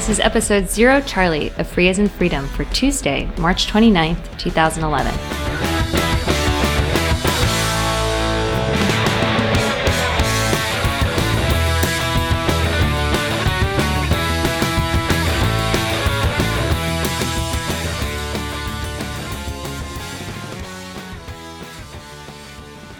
[0.00, 5.12] This is episode Zero Charlie of Free as in Freedom for Tuesday, March 29th, 2011.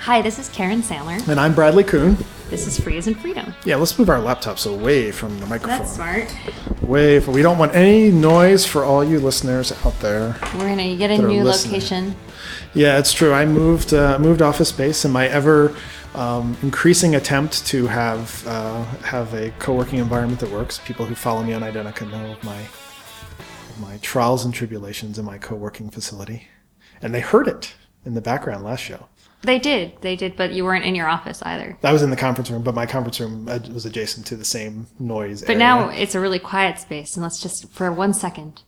[0.00, 1.26] Hi, this is Karen Sandler.
[1.26, 2.18] And I'm Bradley Kuhn.
[2.50, 3.54] This is Free as in Freedom.
[3.64, 5.78] Yeah, let's move our laptops away from the microphone.
[5.78, 6.34] That's smart.
[6.82, 10.36] Way from, we don't want any noise for all you listeners out there.
[10.54, 12.16] We're gonna get a That new location.
[12.74, 13.32] Yeah, it's true.
[13.32, 15.76] I moved uh, moved office space in my ever
[16.16, 20.80] um, increasing attempt to have uh, have a co-working environment that works.
[20.84, 25.24] People who follow me on Identica know of my of my trials and tribulations in
[25.24, 26.48] my co-working facility,
[27.00, 27.74] and they heard it
[28.04, 29.06] in the background last show.
[29.42, 31.78] They did, they did, but you weren't in your office either.
[31.82, 34.44] I was in the conference room, but my conference room uh, was adjacent to the
[34.44, 35.42] same noise.
[35.42, 38.62] But now it's a really quiet space, and let's just for one second,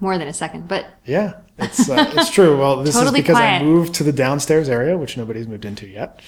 [0.00, 2.56] more than a second, but Yeah, it's uh, it's true.
[2.58, 3.62] Well, this Totally is because quiet.
[3.62, 6.20] I moved to the downstairs area, which nobody's moved into yet.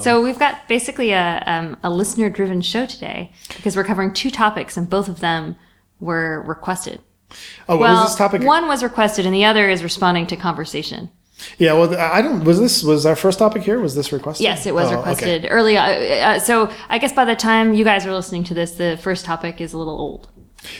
[0.00, 4.30] so we've got basically a um, a listener driven show today because we're covering two
[4.30, 5.54] topics, and both of them
[6.00, 7.00] were requested.
[7.68, 8.42] Oh, what well, was this topic?
[8.42, 11.10] one was requested, and the other is responding to conversation.
[11.58, 12.44] Yeah, well, I don't.
[12.44, 13.80] Was this was our first topic here?
[13.80, 14.44] Was this requested?
[14.44, 14.96] Yes, it was Oh, okay.
[14.96, 15.76] requested early.
[15.76, 18.98] Uh, uh, so I guess by the time you guys are listening to this, the
[19.02, 20.28] first topic is a little old.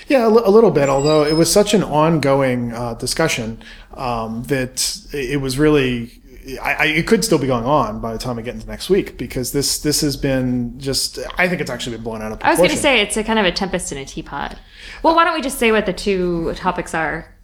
[0.07, 0.89] Yeah, a, little bit.
[0.89, 3.63] Although it was such an ongoing uh, discussion
[3.95, 6.19] um, that it was really.
[6.61, 8.91] I, I, it could still be going on by the time we get into next
[8.91, 11.19] week because this this has been just.
[11.39, 13.25] I think it's actually been blown out of I was going to say it's a
[13.25, 14.59] kind of a tempest in a teapot.
[15.03, 17.35] Well, why don't we just say what the two topics are?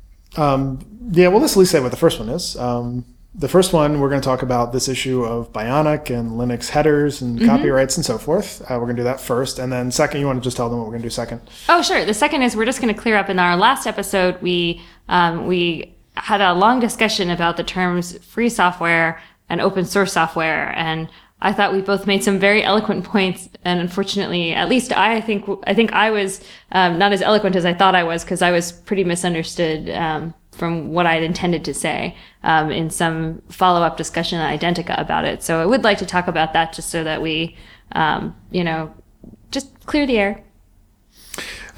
[1.11, 2.57] Yeah, well, let's at least say what the first one is.
[2.57, 6.69] Um, the first one, we're going to talk about this issue of Bionic and Linux
[6.69, 8.61] headers and copyrights and so forth.
[8.63, 9.59] Uh, we're going to do that first.
[9.59, 11.41] And then second, you want to just tell them what we're going to do second?
[11.69, 12.05] Oh, sure.
[12.05, 13.29] The second is we're just going to clear up.
[13.31, 18.49] In our last episode, we um, we had a long discussion about the terms free
[18.49, 21.09] software and open source software, and
[21.41, 23.49] I thought we both made some very eloquent points.
[23.65, 26.41] And unfortunately, at least I think I think I was
[26.73, 29.91] um, not as eloquent as I thought I was because I was pretty misunderstood.
[29.91, 34.61] Um, from what I had intended to say um, in some follow up discussion at
[34.61, 35.43] Identica about it.
[35.43, 37.57] So I would like to talk about that just so that we,
[37.93, 38.93] um, you know,
[39.53, 40.45] just clear the air.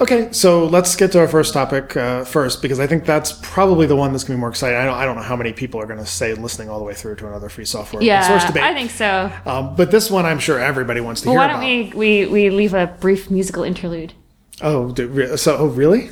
[0.01, 3.87] Okay, so let's get to our first topic uh, first because I think that's probably
[3.87, 4.79] the one that's going to be more exciting.
[4.79, 6.85] I don't, I don't know how many people are going to stay listening all the
[6.87, 8.63] way through to another free software Yeah, source debate.
[8.63, 9.31] Yeah, I think so.
[9.45, 11.97] um, but this one, I'm sure everybody wants to Well, hear why don't about.
[11.99, 14.15] we, we, we leave a brief musical interlude?
[14.63, 16.11] Oh, do, so oh, really?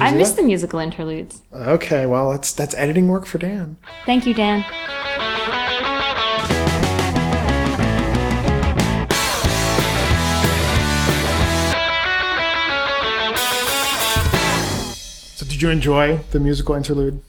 [0.00, 1.40] I miss the musical interludes.
[1.52, 3.76] Okay, well, that's that's editing work for Dan.
[4.04, 4.62] Thank you, Dan.
[15.58, 17.20] Did you enjoy the musical interlude?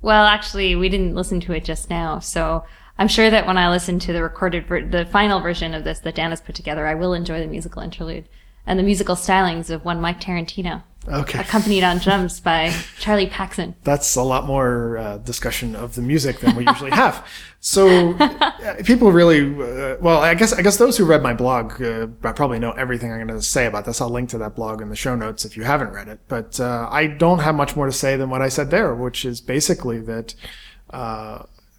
[0.00, 2.62] Well, actually, we didn't listen to it just now, so
[2.98, 5.98] I'm sure that when I listen to the recorded, ver- the final version of this
[5.98, 8.28] that Dan has put together, I will enjoy the musical interlude
[8.64, 11.40] and the musical stylings of one Mike Tarantino, Okay.
[11.40, 13.74] accompanied on drums by Charlie Paxson.
[13.82, 17.26] that's a lot more uh, discussion of the music than we usually have.
[17.58, 21.80] So uh, people really, uh, well, I guess I guess those who read my blog
[21.82, 24.00] uh, probably know everything I'm going to say about this.
[24.00, 26.20] I'll link to that blog in the show notes if you haven't read it.
[26.28, 29.24] But uh, I don't have much more to say than what I said there, which
[29.24, 30.34] is basically that.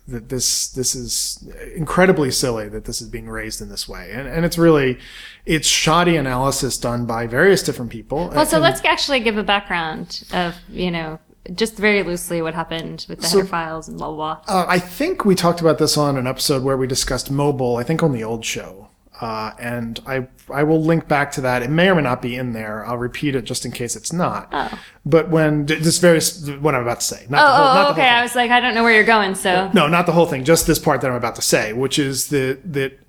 [0.06, 4.28] That this this is incredibly silly that this is being raised in this way, and
[4.28, 5.00] and it's really
[5.46, 8.30] it's shoddy analysis done by various different people.
[8.30, 11.19] Well, so and- let's actually give a background of, you know,
[11.53, 14.53] just very loosely what happened with the header files and blah, blah, blah.
[14.53, 17.78] Uh, I think we talked about this on an episode where we discussed mobile.
[17.78, 18.90] I think on the old show,
[19.22, 21.62] uh, and I I will link back to that.
[21.63, 22.85] It may or may not be in there.
[22.85, 24.50] I'll repeat it just in case it's not.
[24.51, 24.79] Oh.
[25.06, 26.19] But when this very
[26.59, 28.09] what I'm about to say, not Oh, the whole, oh, not the okay.
[28.09, 28.19] whole.
[28.19, 29.69] I was like, I don't know where you're going, so.
[29.73, 30.43] No, not the whole thing.
[30.43, 32.99] Just this part that I'm about to say, which is that that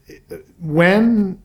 [0.61, 1.41] when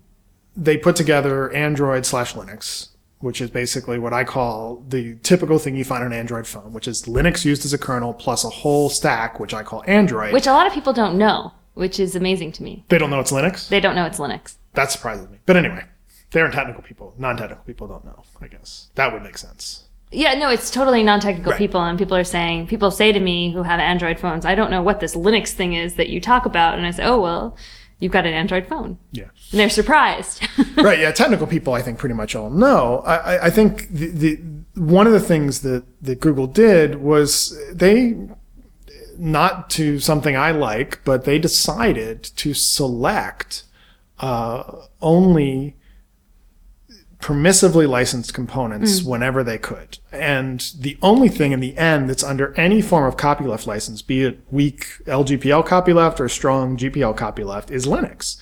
[0.56, 2.90] they put together Android slash Linux,
[3.20, 6.74] which is basically what I call the typical thing you find on an Android phone,
[6.74, 10.34] which is Linux used as a kernel plus a whole stack, which I call Android.
[10.34, 12.86] Which a lot of people don't know, which is amazing to me.
[12.90, 13.70] they don't know it's Linux.
[13.70, 14.56] They don't know it's Linux.
[14.74, 15.40] That surprises me.
[15.46, 15.84] But anyway,
[16.32, 17.14] they're technical people.
[17.18, 18.24] Non-technical people don't know.
[18.42, 19.86] I guess that would make sense.
[20.12, 21.58] Yeah, no, it's totally non-technical Right.
[21.60, 24.72] people, and people are saying, people say to me who have Android phones, I don't
[24.72, 27.56] know what this Linux thing is that you talk about, and I say, oh well,
[28.00, 29.26] you've got an Android phone, Yeah.
[29.52, 30.48] and they're surprised.
[30.78, 30.98] right.
[31.00, 31.12] Yeah.
[31.12, 33.00] Technical people, I think, pretty much all know.
[33.06, 34.40] I, I, I think the, the
[34.82, 38.16] one of the things that that Google did was they
[39.20, 43.64] not to something I like, but they decided to select
[44.20, 45.76] uh, only
[47.20, 50.00] permissively licensed components whenever they could.
[50.12, 54.24] And the only thing in the end that's under any form of copyleft license, be
[54.24, 58.38] it weak LGPL copyleft or strong GPL copyleft, is Linux.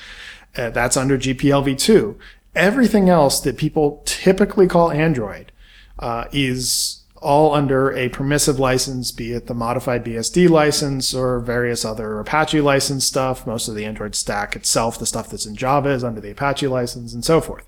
[0.56, 2.18] Uh, that's under GPL v2.
[2.56, 5.52] Everything else that people typically call Android
[6.00, 11.84] uh, is all under a permissive license, be it the modified BSD license or various
[11.84, 13.48] other Apache license stuff.
[13.48, 16.68] Most of the Android stack itself, the stuff that's in Java, is under the Apache
[16.68, 17.66] license and so forth.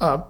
[0.00, 0.22] Uh,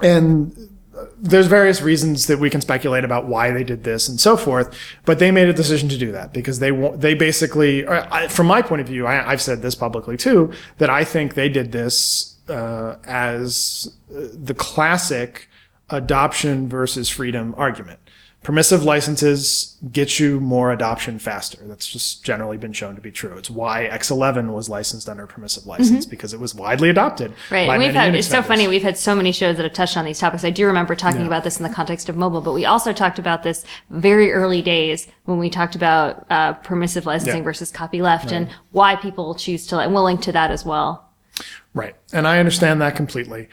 [0.00, 0.70] and
[1.18, 4.76] there's various reasons that we can speculate about why they did this and so forth,
[5.04, 7.84] but they made a decision to do that because they they basically,
[8.28, 11.48] from my point of view, I, I've said this publicly too, that I think they
[11.48, 15.48] did this uh, as uh, the classic
[15.90, 18.00] adoption versus freedom argument.
[18.42, 21.58] Permissive licenses get you more adoption faster.
[21.62, 23.36] That's just generally been shown to be true.
[23.36, 27.32] It's why X11 was licensed under a permissive license because it was widely adopted.
[27.50, 27.68] Right.
[27.68, 28.68] And we've had, it's so funny.
[28.68, 30.44] We've had so many shows that have touched on these topics.
[30.44, 33.18] I do remember talking about this in the context of mobile, but we also talked
[33.18, 37.42] about this very early days when we talked about uh, permissive licensing Yeah.
[37.42, 41.02] versus copyleft and why people choose to, and we'll link to that as well.
[41.74, 41.96] Right.
[42.12, 43.48] And I understand that completely.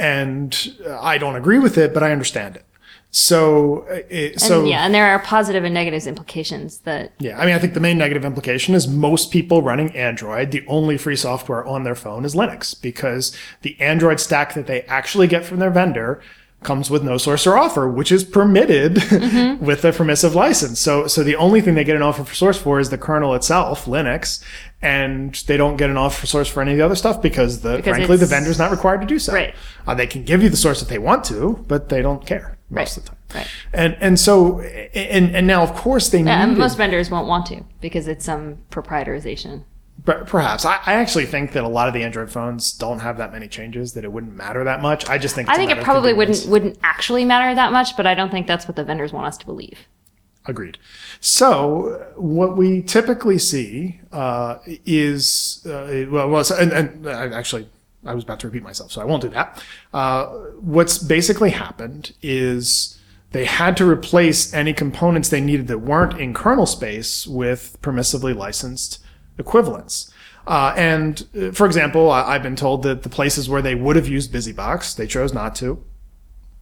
[0.00, 0.56] And
[0.88, 2.64] I don't agree with it, but I understand it.
[3.12, 7.38] So, uh, it, And so yeah, and there are positive and negatives implications that Yeah,
[7.40, 10.96] I mean, I think the main negative implication is most people running Android, the only
[10.96, 15.44] free software on their phone is Linux because the Android stack that they actually get
[15.44, 16.22] from their vendor
[16.62, 18.96] comes with no source or offer, which is permitted
[19.60, 20.78] with a permissive license.
[20.78, 23.34] So, so the only thing they get an offer for source for is the kernel
[23.34, 24.42] itself, Linux,
[24.82, 27.62] and they don't get an offer for source for any of the other stuff because
[27.62, 29.32] the Because frankly the vendor's not required to do so.
[29.32, 29.54] Right.
[29.86, 32.58] Uh, they can give you the source if they want to, but they don't care
[32.68, 32.96] most Right.
[32.98, 33.16] of the time.
[33.34, 33.46] Right.
[33.72, 37.46] And and so and and now of course they yeah, and most vendors won't want
[37.46, 39.64] to because it's some proprietarization.
[40.04, 40.64] Per- Perhaps.
[40.64, 43.48] I, I actually think that a lot of the Android phones don't have that many
[43.48, 45.08] changes that it wouldn't matter that much.
[45.08, 48.14] I just think I think it probably wouldn't wouldn't actually matter that much, but I
[48.14, 49.78] don't think that's what the vendors want us to believe.
[50.46, 50.78] Agreed.
[51.20, 57.68] So what we typically see uh, is uh, well, well, so- and, and I actually
[58.04, 59.62] I was about to repeat myself, so I won't do that.
[59.92, 60.26] Uh,
[60.60, 62.98] what's basically happened is
[63.32, 68.34] they had to replace any components they needed that weren't in kernel space with permissively
[68.34, 68.98] licensed
[69.40, 70.12] equivalents.
[70.46, 73.96] Uh, and uh, for example, I, I've been told that the places where they would
[73.96, 75.84] have used BusyBox, they chose not to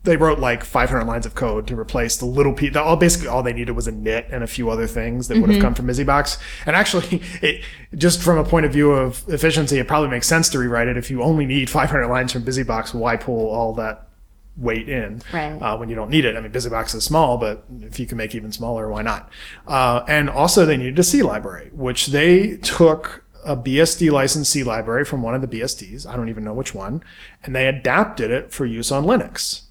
[0.04, 2.74] they wrote like 500 lines of code to replace the little piece.
[2.76, 5.60] All basically all they needed was init and a few other things that would have
[5.60, 6.38] come from BusyBox.
[6.66, 7.62] And actually, it
[7.94, 10.96] just from a point of view of efficiency, it probably makes sense to rewrite it.
[10.96, 14.07] If you only need 500 lines from BusyBox, why pull all that
[14.58, 15.52] weight in Right.
[15.62, 16.36] uh, when you don't need it?
[16.36, 19.30] I mean, BusyBox is small, but if you can make even smaller, why not?
[19.66, 24.62] Uh, and also, they needed a C library, which they took a BSD licensed C
[24.64, 26.06] library from one of the BSDs.
[26.06, 27.02] I don't even know which one,
[27.44, 29.62] and they adapted it for use on Linux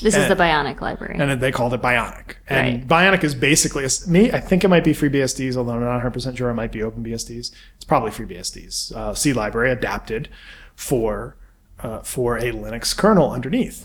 [0.00, 1.16] This is the Bionic library.
[1.18, 2.36] and they called it Bionic.
[2.48, 3.12] And Right.
[3.12, 4.30] Bionic is basically a, me.
[4.30, 6.48] I think it might be FreeBSDs, although I'm not 100 percent sure.
[6.50, 7.50] It might be OpenBSDs.
[7.74, 8.94] It's probably FreeBSDs.
[8.94, 10.28] Uh, C library adapted
[10.76, 11.36] for
[11.80, 13.84] uh, for a Linux kernel underneath.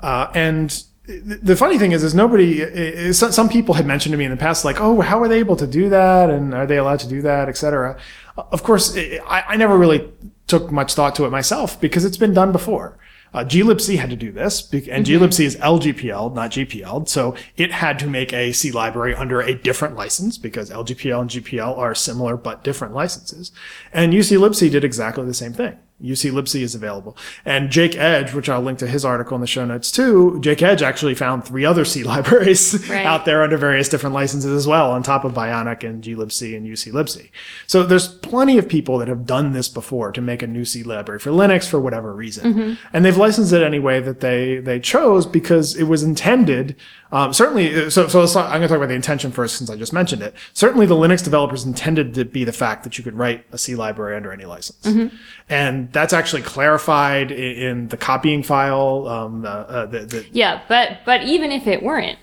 [0.00, 2.60] Uh, and the funny thing is, is nobody.
[2.60, 5.38] Is some people had mentioned to me in the past, like, "Oh, how are they
[5.38, 6.30] able to do that?
[6.30, 7.96] And are they allowed to do that, etc."
[8.36, 10.10] Of course, I, I never really
[10.46, 12.98] took much thought to it myself because it's been done before.
[13.34, 17.08] Uh, glibc had to do this, and glibc is LGPL, not GPL.
[17.08, 21.30] So it had to make a C library under a different license because LGPL and
[21.30, 23.52] GPL are similar but different licenses.
[23.92, 25.76] And uClibc did exactly the same thing.
[26.02, 27.16] uClibc is available.
[27.44, 30.62] And Jake Edge, which I'll link to his article in the show notes too, Jake
[30.62, 33.06] Edge actually found three other C libraries Right.
[33.06, 36.66] out there under various different licenses as well, on top of Bionic and glibc and
[36.66, 37.30] uClibc.
[37.66, 40.82] So there's plenty of people that have done this before to make a new C
[40.82, 42.54] library for Linux for whatever reason.
[42.54, 42.86] Mm-hmm.
[42.92, 46.76] And they've licensed it any way that they, they chose because it was intended,
[47.12, 49.56] um, certainly, uh, so, so let's talk, I'm going to talk about the intention first
[49.56, 50.34] since I just mentioned it.
[50.54, 53.76] Certainly the Linux developers intended to be the fact that you could write a C
[53.76, 54.84] library under any license.
[54.84, 55.16] Mm-hmm.
[55.48, 60.62] And that's actually clarified in, in the copying file, um, the, uh, the, the, yeah,
[60.68, 62.18] but but even if it weren't,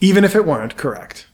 [0.00, 1.26] even if it weren't correct.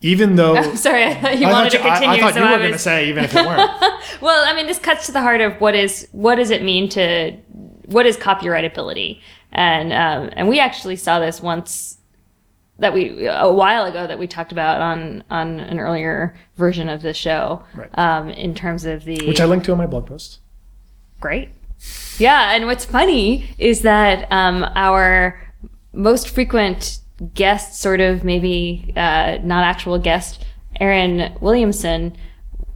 [0.00, 2.16] Even though I'm sorry, I thought you I wanted thought, to you, I- continue.
[2.16, 3.70] I, thought so you were I going to say even if it weren't.
[4.20, 6.88] well, I mean, this cuts to the heart of what is what does it mean
[6.90, 7.32] to
[7.86, 9.20] what is copyrightability,
[9.52, 11.98] and um, and we actually saw this once
[12.80, 17.00] that we a while ago that we talked about on on an earlier version of
[17.02, 17.88] the show, Right.
[17.98, 20.40] um, in terms of the which I linked to in my blog post.
[21.24, 21.48] Great.
[22.18, 25.40] Yeah, and what's funny is that um, our
[25.94, 26.98] most frequent
[27.32, 30.44] guest, sort of maybe uh, not actual guest,
[30.78, 32.14] Aaron Williamson,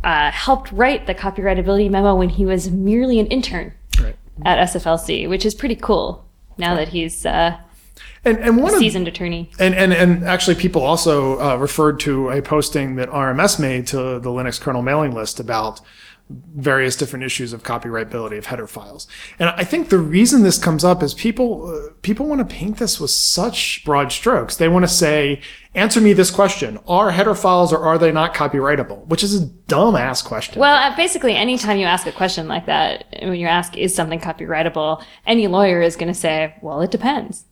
[0.02, 3.75] uh, helped write the copyrightability memo when he was merely an intern.
[4.00, 4.17] Right.
[4.47, 6.25] at SFLC, which is pretty cool.
[6.57, 7.59] Now that he's uh,
[8.25, 9.50] And and one of seasoned attorney.
[9.59, 14.19] And, and and actually, people also uh, referred to a posting that RMS made to
[14.19, 15.83] the Linux kernel mailing list about
[16.30, 19.06] various different issues of copyrightability of header files.
[19.38, 22.78] And I think the reason this comes up is people uh, people want to paint
[22.78, 24.56] this with such broad strokes.
[24.56, 25.40] They want to say,
[25.75, 29.47] "Answer me this question: Are header files or are they not copyrightable?" Which is a
[29.47, 30.61] dumb ass question.
[30.61, 34.20] Well, uh, basically, anytime you ask a question like that, when you ask, is something
[34.20, 37.44] copyrightable, any lawyer is going to say, well, it depends.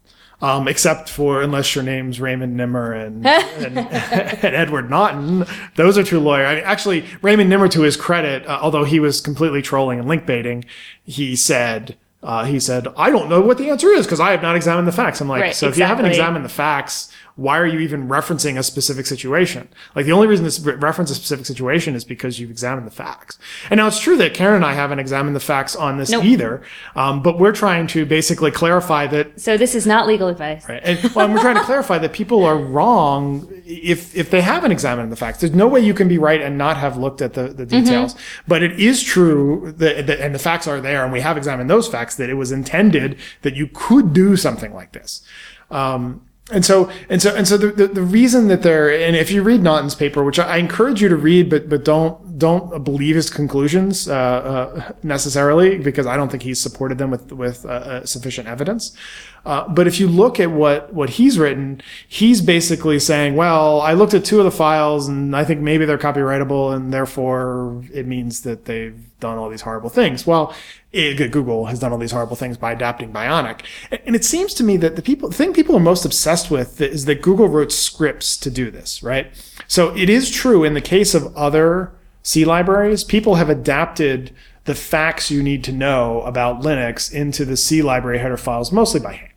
[0.42, 5.46] Um, except for unless your name's Raymond Nimmer and, and, and Edward Naughton.
[5.76, 6.46] Those are true lawyers.
[6.46, 10.08] I mean, actually, Raymond Nimmer, to his credit, uh, although he was completely trolling and
[10.08, 10.64] link baiting,
[11.04, 14.42] he said, uh, he said, I don't know what the answer is because I have
[14.42, 15.20] not examined the facts.
[15.20, 18.58] I'm like, Right, so if you haven't examined the facts, why are you even referencing
[18.58, 19.68] a specific situation?
[19.94, 23.38] Like the only reason this reference a specific situation is because you've examined the facts.
[23.70, 26.24] And now it's true that Karen and I haven't examined the facts on this Nope.
[26.24, 26.62] either.
[26.94, 30.66] Um, but we're trying to basically clarify that So this is not legal advice.
[30.66, 30.80] Right.
[30.82, 34.72] And, well, and we're trying to clarify that people are wrong if if they haven't
[34.72, 35.40] examined the facts.
[35.40, 38.14] There's no way you can be right and not have looked at the, the details.
[38.48, 41.68] But it is true that, that, and the facts are there, and we have examined
[41.68, 45.22] those facts that it was intended that you could do something like this.
[45.70, 49.32] Um, and so, and so, and so the, the, the reason that they're, and if
[49.32, 53.16] you read Naughton's paper, which I encourage you to read, but, but don't, don't believe
[53.16, 57.68] his conclusions, uh, uh, necessarily, because I don't think he's supported them with, with, uh,
[57.68, 58.96] uh, sufficient evidence.
[59.44, 63.94] Uh, but if you look at what, what he's written, he's basically saying, well, I
[63.94, 68.06] looked at two of the files and I think maybe they're copyrightable and therefore it
[68.06, 70.26] means that they've done all these horrible things.
[70.26, 70.54] Well,
[70.92, 73.60] eh, it, Google has done all these horrible things by adapting Bionic.
[73.90, 76.50] And- And it seems to me that the people, the thing people are most obsessed
[76.50, 79.28] with is that Google wrote scripts to do this, right?
[79.66, 81.92] So it is true in the case of other
[82.22, 84.32] C libraries, people have adapted
[84.64, 88.98] the facts you need to know about Linux into the C library header files mostly
[89.00, 89.30] by hand.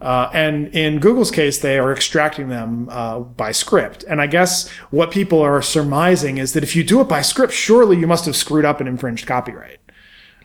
[0.00, 4.04] Uh, and in Google's case, they are extracting them uh, by script.
[4.04, 7.52] And I guess what people are surmising is that if you do it by script,
[7.52, 9.78] surely you must have screwed up and infringed copyright.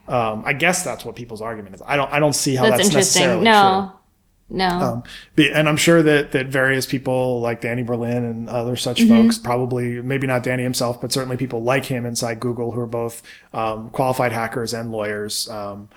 [0.08, 1.82] Um, I guess that's what people's argument is.
[1.86, 2.12] I don't.
[2.12, 3.44] I don't see how That's, that's, interesting.
[3.44, 3.94] No,
[4.50, 4.68] no.
[4.68, 5.04] Um,
[5.38, 10.02] and I'm sure that that various people like Danny Berlin and other such folks, probably
[10.02, 13.22] maybe not Danny himself, but certainly people like him inside Google who are both
[13.54, 15.48] um, qualified hackers and lawyers.
[15.50, 15.90] Um,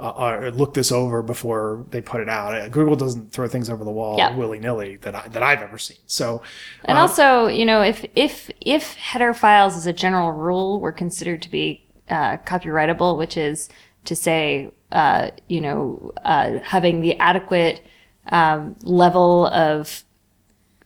[0.00, 2.54] uh, uh, look this over before they put it out.
[2.54, 4.34] Uh, Google doesn't throw things over the wall Yeah.
[4.36, 5.98] willy nilly that I, that I've ever seen.
[6.06, 6.42] So,
[6.84, 11.42] And also, you know, if if if header files as a general rule were considered
[11.42, 13.68] to be uh, copyrightable, which is
[14.04, 17.82] to say, uh, you know, uh, having the adequate
[18.30, 20.04] um, level of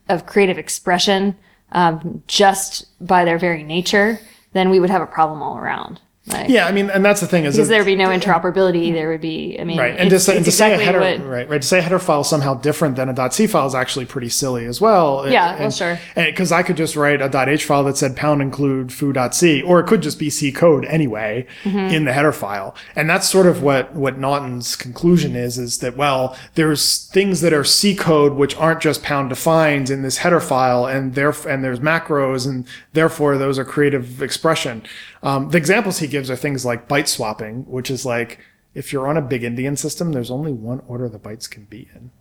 [0.09, 1.35] of creative expression
[1.71, 4.19] um, just by their very nature,
[4.53, 6.01] then we would have a problem all around.
[6.25, 8.93] Like, yeah, I mean, and that's the thing is because there would be no interoperability.
[8.93, 11.19] There would be, I mean, Right, and to it's, it's to say a header, what-
[11.25, 14.05] right, right, to say a header file somehow different than a .c file is actually
[14.05, 15.29] pretty silly as well.
[15.29, 15.99] Yeah, and, well, sure.
[16.15, 19.87] Because I could just write a .h file that said pound include foo.c, or it
[19.87, 21.93] could just be C code anyway Mm-hmm.
[21.93, 25.97] in the header file, and that's sort of what what Naughton's conclusion is: is that
[25.97, 30.39] well, there's things that are C code which aren't just pound defined in this header
[30.39, 34.83] file, and there and there's macros, and therefore those are creative expression.
[35.21, 38.39] Um, the examples he gives are things like byte swapping, which is like
[38.75, 41.89] if you're on a big endian system, there's only one order the bytes can be
[41.95, 42.11] in.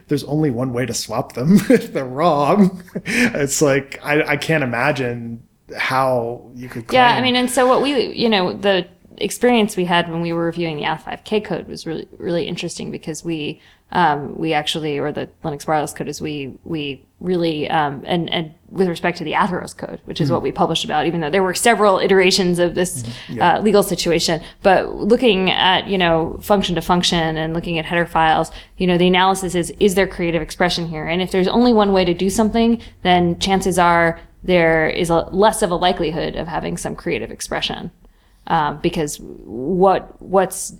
[0.08, 2.82] there's only one way to swap them if they're wrong.
[3.04, 6.86] it's like I, I can't imagine how you could.
[6.86, 6.96] Claim.
[6.96, 10.32] Yeah, I mean, and so what we, you know, the experience we had when we
[10.32, 15.12] were reviewing the Ath5K code was really, really interesting because we, um, we actually, or
[15.12, 19.32] the Linux wireless code is we, we really, um, and, and with respect to the
[19.32, 22.74] Atheros code, which is what we published about, even though there were several iterations of
[22.74, 23.02] this
[23.40, 28.04] uh, legal situation, but looking at, you know, function to function and looking at header
[28.04, 31.06] files, you know, the analysis is, is there creative expression here?
[31.06, 35.20] And if there's only one way to do something, then chances are there is a
[35.30, 37.90] less of a likelihood of having some creative expression.
[38.46, 40.74] Um, because what what's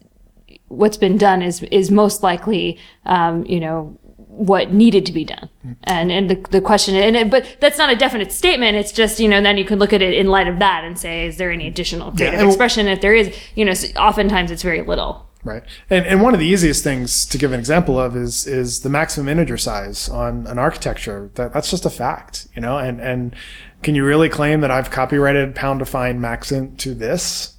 [0.68, 5.48] what's been done is is most likely um, you know what needed to be done
[5.84, 9.18] and and the, the question and it, but that's not a definite statement it's just
[9.18, 11.38] you know then you can look at it in light of that and say is
[11.38, 15.28] there any additional creative and- expression if there is you know oftentimes it's very little
[15.44, 15.62] Right.
[15.88, 18.88] And and one of the easiest things to give an example of is is the
[18.88, 21.30] maximum integer size on an architecture.
[21.34, 23.34] That that's just a fact, you know, and and
[23.82, 27.54] can you really claim that I've copyrighted pound define maxint to this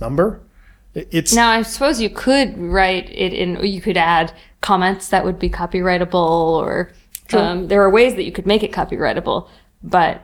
[0.00, 0.40] number?
[0.94, 5.24] It- It's now i suppose you could write it in you could add comments that
[5.24, 6.92] would be copyrightable or
[7.32, 9.48] um, there are ways that you could make it copyrightable
[9.82, 10.22] but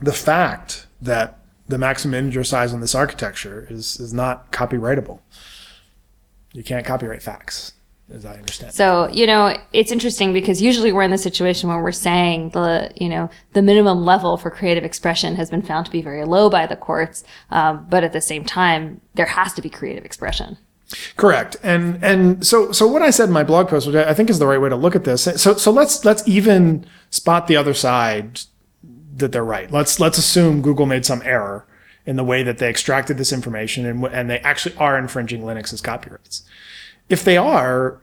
[0.00, 1.38] the fact that
[1.68, 5.20] the maximum integer size on this architecture is is not copyrightable.
[6.52, 7.74] You can't copyright facts,
[8.12, 8.72] as I understand.
[8.72, 12.90] So, you know, it's interesting because usually we're in the situation where we're saying the,
[12.96, 16.50] you know, the minimum level for creative expression has been found to be very low
[16.50, 17.24] by the courts.
[17.50, 20.56] Um, but at the same time, there has to be creative expression.
[21.16, 21.56] Correct.
[21.62, 24.40] And and so so what I said in my blog post, which I think is
[24.40, 25.22] the right way to look at this.
[25.22, 28.40] So so let's let's even spot the other side
[29.16, 29.70] that they're right.
[29.70, 31.64] Let's let's assume Google made some error
[32.06, 35.80] in the way that they extracted this information and and they actually are infringing Linux's
[35.80, 36.42] copyrights.
[37.10, 38.00] If they are,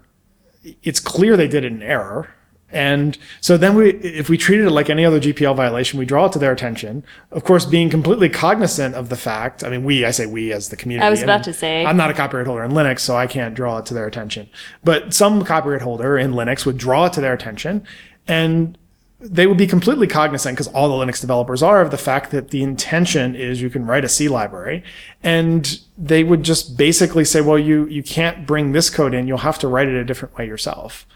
[0.83, 2.29] it's clear they did it in error.
[2.69, 6.25] And so then we, if we treated it like any other GPL violation, we draw
[6.25, 7.03] it to their attention.
[7.31, 9.63] Of course, being completely cognizant of the fact.
[9.63, 11.07] I mean, we, I say we as the community.
[11.07, 11.85] I was I about mean, to say.
[11.85, 14.49] I'm not a copyright holder in Linux, so I can't draw it to their attention.
[14.83, 17.87] But some copyright holder in Linux would draw it to their attention
[18.27, 18.77] and
[19.19, 22.49] they would be completely cognizant because all the Linux developers are of the fact that
[22.49, 24.83] the intention is you can write a C library
[25.23, 29.27] and they would just basically say, well, you, you can't bring this code in.
[29.27, 31.07] You'll have to write it a different way yourself.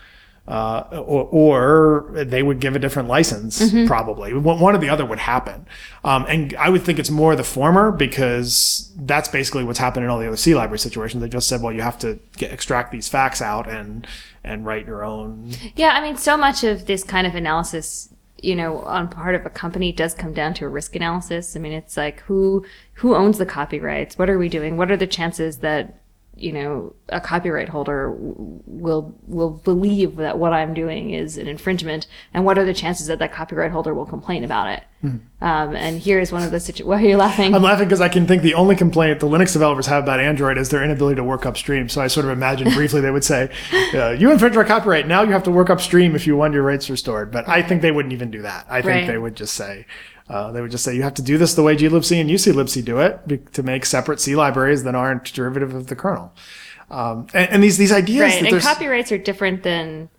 [0.51, 4.33] Uh, or, or they would give a different license, probably.
[4.33, 5.65] One one or the other would happen.
[6.03, 10.09] Um, and I would think it's more the former because that's basically what's happened in
[10.11, 11.21] all the other C library situations.
[11.21, 14.05] They just said, well, you have to get, extract these facts out and,
[14.43, 18.09] and write your own Yeah, I mean, so much of this kind of analysis,
[18.41, 21.55] you know, on part of a company does come down to a risk analysis.
[21.55, 22.65] I mean, it's like who
[22.95, 24.17] who owns the copyrights?
[24.17, 24.75] What are we doing?
[24.75, 26.00] What are the chances that
[26.35, 32.07] you know a copyright holder will will believe that what I'm doing is an infringement,
[32.33, 34.83] and what are the chances that that copyright holder will complain about it?
[35.03, 36.87] Um, and here is one of the situations.
[36.87, 37.55] Why are you laughing?
[37.55, 40.59] I'm laughing because I can think the only complaint the Linux developers have about Android
[40.59, 41.89] is their inability to work upstream.
[41.89, 43.49] So I sort of imagine briefly they would say,
[43.95, 45.07] uh, "You infringe our copyright.
[45.07, 47.81] Now you have to work upstream if you want your rights restored." But I think
[47.81, 48.67] they wouldn't even do that.
[48.69, 49.07] I think Right.
[49.07, 49.85] they would just say.
[50.31, 52.85] Uh, they would just say you have to do this the way glibc and uclibc
[52.85, 56.33] do it be- to make separate C libraries that aren't derivative of the kernel.
[56.89, 60.09] Um, and, and these these ideas right that and copyrights are different than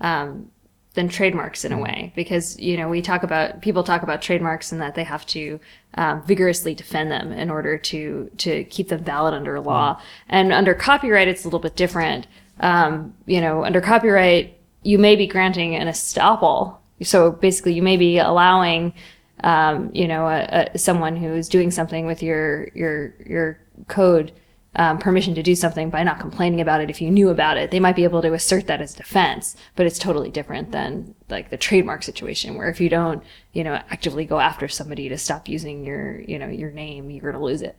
[0.00, 0.50] um,
[0.92, 4.72] than trademarks in a way because you know we talk about people talk about trademarks
[4.72, 5.58] and that they have to
[5.94, 9.98] um, vigorously defend them in order to to keep them valid under law.
[10.28, 12.26] And under copyright it's a little bit different.
[12.60, 16.76] Um, you know under copyright you may be granting an estoppel.
[17.02, 18.92] So basically you may be allowing
[19.40, 24.32] um, you know, a, a, someone who is doing something with your your your code
[24.76, 26.88] um, permission to do something by not complaining about it.
[26.88, 29.56] If you knew about it, they might be able to assert that as defense.
[29.76, 33.74] But it's totally different than like the trademark situation, where if you don't, you know,
[33.90, 37.44] actively go after somebody to stop using your you know your name, you're going to
[37.44, 37.76] lose it.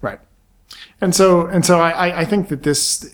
[0.00, 0.20] Right.
[1.00, 3.10] And so, and so I, I- think that this,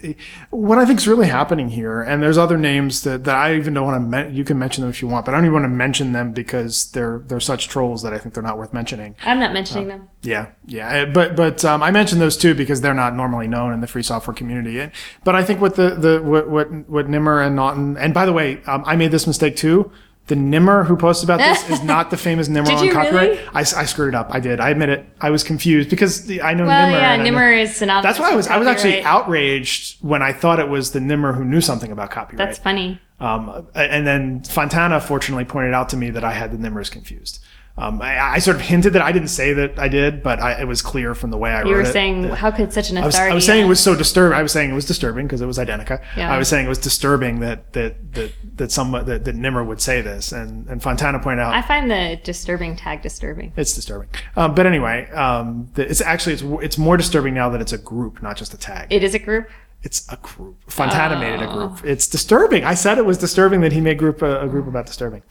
[0.50, 3.74] what I think is really happening here, and there's other names that, that I even
[3.74, 5.54] don't want to, men- you can mention them if you want, but I don't even
[5.54, 8.74] want to mention them because they're, they're such trolls that I think they're not worth
[8.74, 9.14] mentioning.
[9.24, 10.08] I'm not mentioning them.
[10.22, 13.72] Yeah, yeah, Uh, but but um, I mentioned those two because they're not normally known
[13.72, 14.80] in the free software community.
[14.80, 14.90] And-
[15.24, 18.32] But I think what the the what what, what Nimmer and Naughton, and by the
[18.32, 19.92] way, um, I made this mistake too.
[20.28, 23.30] The Nimmer who posted about this is not the famous Nimmer Did on you copyright.
[23.30, 23.46] really?
[23.54, 24.28] I, I screwed it up.
[24.34, 24.58] I did.
[24.58, 25.06] I admit it.
[25.20, 26.98] I was confused because the, I know Well, Nimmer.
[26.98, 28.04] yeah, and I know- Nimmer is synonymous.
[28.16, 29.06] That's why I was with I was actually copyright.
[29.06, 32.38] outraged when I thought it was the Nimmer who knew something about copyright.
[32.38, 33.00] That's funny.
[33.20, 37.42] Um, and then Fontana fortunately pointed out to me that I had the Nimmers confused.
[37.78, 40.62] Um, I, I sort of hinted that I didn't say that I did, but I,
[40.62, 41.92] it was clear from the way I You wrote were it.
[41.92, 43.32] saying, how could such an I was, authority?
[43.32, 44.38] I was saying it was so disturbing.
[44.38, 46.00] I was saying it was disturbing because it was Identica.
[46.16, 46.32] Yeah.
[46.32, 49.82] I was saying it was disturbing that that that that someone that, that Nimmer would
[49.82, 53.52] say this, and and Fontana pointed out I find the disturbing tag disturbing.
[53.56, 54.08] it's disturbing.
[54.36, 57.78] Um, but anyway, um, the, it's actually it's it's more disturbing now that it's a
[57.78, 58.86] group, not just a tag.
[58.90, 59.50] It is a group.
[59.82, 60.56] It's a group.
[60.70, 61.68] Fontana made it a Oh.
[61.68, 61.84] group.
[61.84, 62.64] It's disturbing.
[62.64, 65.22] I said it was disturbing that he made group a, a group about disturbing.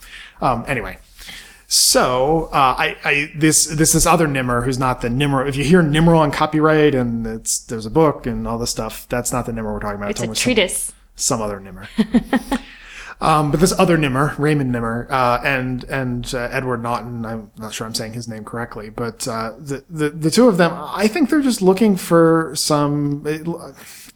[0.41, 0.99] Um, anyway,
[1.67, 5.45] so uh, I, I this this this other Nimmer who's not the Nimmer.
[5.45, 9.07] If you hear Nimmer on copyright and it's there's a book and all this stuff,
[9.09, 10.11] that's not the Nimmer we're talking about.
[10.11, 10.93] It's a treatise.
[11.15, 11.87] some, some other Nimmer.
[13.21, 17.73] Um, but this other Nimmer, Raymond Nimmer, uh, and and uh, Edward Naughton, I'm not
[17.73, 21.07] sure I'm saying his name correctly, but uh, the, the the two of them, I
[21.07, 23.23] think they're just looking for some.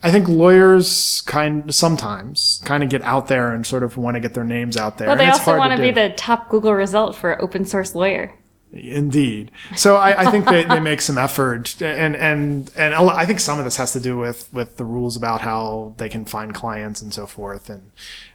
[0.01, 4.21] I think lawyers kind sometimes kind of get out there and sort of want to
[4.21, 5.07] get their names out there.
[5.07, 8.33] Well, they also want to be the top Google result for open source lawyer.
[8.71, 9.51] Indeed.
[9.75, 13.57] So I, I think they, they make some effort, and and and I think some
[13.57, 17.01] of this has to do with with the rules about how they can find clients
[17.01, 17.91] and so forth, and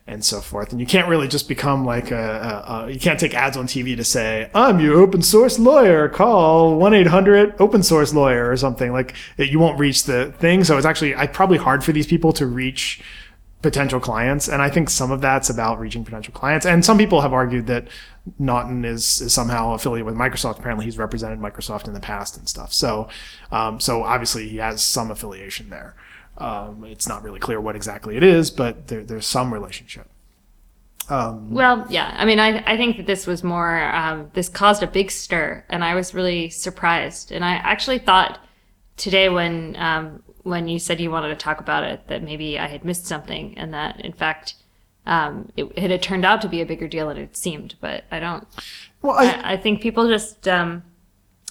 [0.07, 0.71] and so forth.
[0.71, 3.67] And you can't really just become like a, a, a you can't take ads on
[3.67, 6.09] TV to say I'm your open source lawyer.
[6.09, 10.65] Call one eight hundred open source lawyer or something like you won't reach the thing.
[10.65, 13.03] So it's actually I probably hard for these people to reach
[13.65, 14.47] potential clients.
[14.47, 16.67] And I think some of that's about reaching potential clients.
[16.67, 17.89] And some people have argued that
[18.39, 20.59] Naughton is, is somehow affiliated with Microsoft.
[20.59, 22.75] Apparently, he's represented Microsoft in the past and stuff.
[22.75, 23.09] So,
[23.51, 25.97] um, so obviously he has some affiliation there.
[26.37, 30.09] Um, it's not really clear what exactly it is, but there, there's some relationship.
[31.55, 32.15] Well, yeah.
[32.17, 35.65] I mean, I, I think that this was more, um, this caused a big stir,
[35.69, 37.31] and I was really surprised.
[37.31, 38.41] And I actually thought
[38.97, 42.67] today when, um, when you said you wanted to talk about it, that maybe I
[42.67, 44.55] had missed something, and that in fact,
[45.07, 47.75] um, it, it had turned out to be a bigger deal than it seemed.
[47.81, 48.49] But I don't.
[49.03, 50.83] Well, I, I, I think people just, um,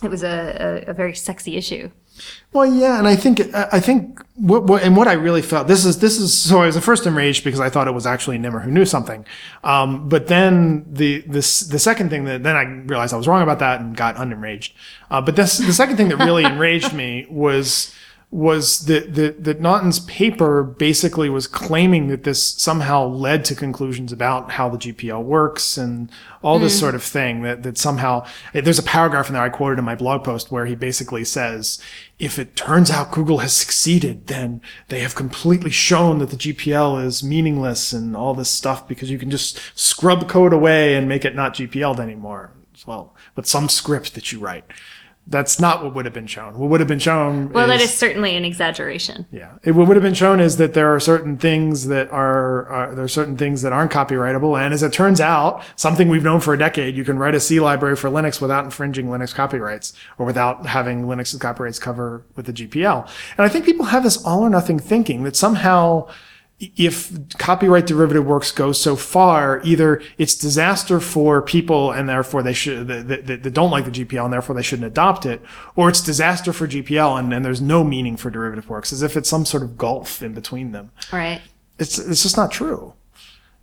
[0.02, 1.92] it was a, a, a very sexy issue.
[2.52, 5.86] Well, yeah, and I think I think what, what and what I really felt this
[5.86, 8.38] is this is so I was at first enraged because I thought it was actually
[8.38, 9.26] Nimmer who knew something,
[9.64, 13.42] um, but then the this the second thing that then I realized I was wrong
[13.42, 14.72] about that and got unenraged.
[15.10, 17.92] Uh, but this the second thing that really enraged me was
[18.34, 24.12] was that that that Naughton's paper basically was claiming that this somehow led to conclusions
[24.12, 26.10] about how the GPL works and
[26.42, 26.80] all this hmm.
[26.80, 27.44] sort of thing.
[27.44, 30.66] That that somehow there's a paragraph in there I quoted in my blog post where
[30.66, 31.80] he basically says,
[32.18, 37.06] if it turns out Google has succeeded, then they have completely shown that the GPL
[37.06, 41.24] is meaningless and all this stuff because you can just scrub code away and make
[41.24, 42.52] it not GPL'd anymore.
[42.88, 44.66] Well, but some script that you write.
[45.26, 46.58] That's not what would have been shown.
[46.60, 49.26] What would have been shown Well, is, that is certainly an exaggeration.
[49.32, 49.54] yeah.
[49.64, 52.94] It, what would have been shown is that there are certain things that are, are
[52.94, 56.42] there are certain things that aren't copyrightable, and as it turns out, something we've known
[56.42, 59.94] for a decade, you can write a C library for Linux without infringing Linux copyrights
[60.18, 63.08] or without having Linux's copyrights cover with the GPL.
[63.38, 66.10] And I think people have this all or nothing thinking that somehow
[66.76, 72.54] if copyright derivative works go so far, either it's disaster for people and therefore they
[72.54, 75.42] should, that, that, that don't like the GPL and therefore they shouldn't adopt it,
[75.76, 79.18] or it's disaster for GPL and, and there's no meaning for derivative works, as if
[79.18, 80.92] it's some sort of gulf in between them.
[81.12, 81.42] Right.
[81.80, 82.94] It's, it's just not true.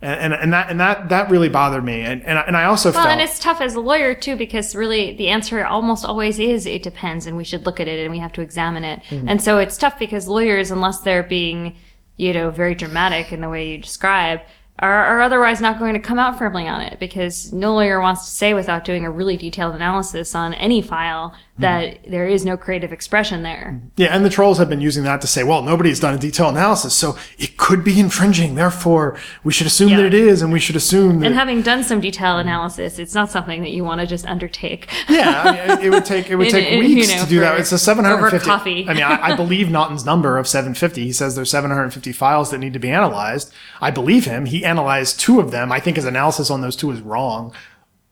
[0.01, 2.01] And, and, and that, and that, that really bothered me.
[2.01, 4.75] And, and, and I also Well, felt, and it's tough as a lawyer too, because
[4.75, 8.11] really the answer almost always is it depends, and we should look at it and
[8.11, 9.03] we have to examine it.
[9.09, 9.29] Mm-hmm.
[9.29, 11.75] And so it's tough because lawyers, unless they're being,
[12.21, 14.41] you know, very dramatic in the way you describe,
[14.77, 18.25] are, are otherwise not going to come out firmly on it because no lawyer wants
[18.25, 22.57] to say without doing a really detailed analysis on any file that there is no
[22.57, 23.79] creative expression there.
[23.95, 26.55] Yeah, and the trolls have been using that to say, well, nobody's done a detailed
[26.55, 28.55] analysis, so it could be infringing.
[28.55, 31.27] Therefore, we should assume that it is, and we should assume that.
[31.27, 34.89] And having done some detailed analysis, it's not something that you want to just undertake.
[35.09, 37.39] yeah, I mean, it, would take it would take in, you weeks know, to do
[37.41, 37.59] that.
[37.59, 38.35] It's a 750.
[38.35, 38.87] over coffee.
[38.87, 41.03] I mean, I, I believe Naughton's number of 750.
[41.03, 43.53] He says there's 750 files that need to be analyzed.
[43.81, 44.45] I believe him.
[44.45, 45.71] He analyzed two of them.
[45.71, 47.53] I think his analysis on those two is wrong,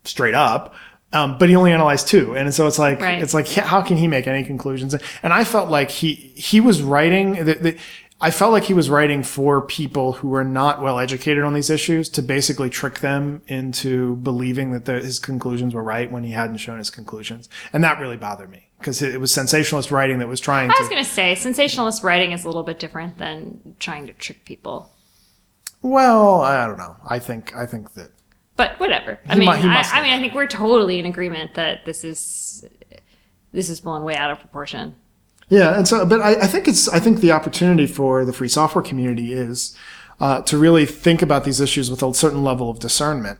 [0.03, 0.75] straight up.
[1.11, 3.21] Um, but he only analyzed two, and so it's like Right.
[3.21, 4.93] it's like how can he make any conclusions?
[5.23, 7.77] And I felt like he he was writing that.
[8.21, 11.69] I felt like he was writing for people who were not well educated on these
[11.69, 16.31] issues to basically trick them into believing that the, his conclusions were right when he
[16.31, 17.47] hadn't shown his conclusions.
[17.71, 20.73] And that really bothered me because it, it was sensationalist writing that was trying to
[20.73, 20.81] I to.
[20.83, 24.43] was going to say sensationalist writing is a little bit different than trying to trick
[24.43, 24.91] people.
[25.81, 26.97] well, I don't know.
[27.09, 28.11] I think, I think that.
[28.59, 29.17] But whatever.
[29.25, 32.03] I He mean, he I, I mean, I think we're totally in agreement that this
[32.03, 32.65] is
[33.53, 34.97] this is blown way out of proportion.
[35.47, 38.49] Yeah, and so, but I, I think it's, I think the opportunity for the free
[38.49, 39.77] software community is
[40.19, 43.39] uh, to really think about these issues with a certain level of discernment.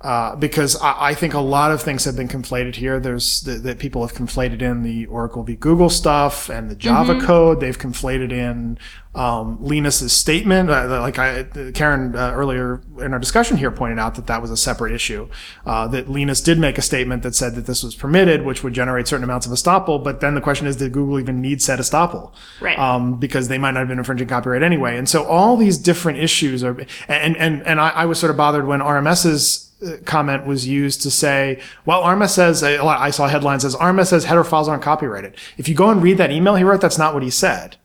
[0.00, 3.00] Uh, because I, I think a lot of things have been conflated here.
[3.00, 7.20] There's that that people have conflated in the Oracle v Google stuff and the Java
[7.20, 7.58] code.
[7.58, 8.78] They've conflated in
[9.16, 10.70] um, Linus's statement.
[10.70, 11.42] Uh, like I,
[11.74, 15.28] Karen uh, earlier in our discussion here pointed out that that was a separate issue.
[15.66, 18.74] Uh, that Linus did make a statement that said that this was permitted, which would
[18.74, 20.02] generate certain amounts of estoppel.
[20.04, 22.32] But then the question is, did Google even need said estoppel?
[22.60, 22.78] Right.
[22.78, 24.96] Um, because they might not have been infringing copyright anyway.
[24.96, 28.36] And so all these different issues are, and and and I, I was sort of
[28.36, 29.67] bothered when RMS's
[30.04, 34.44] comment was used to say, well, RMS says, I saw headlines as RMS says header
[34.44, 35.36] files aren't copyrighted.
[35.56, 37.76] If you go and read that email he wrote, that's not what he said.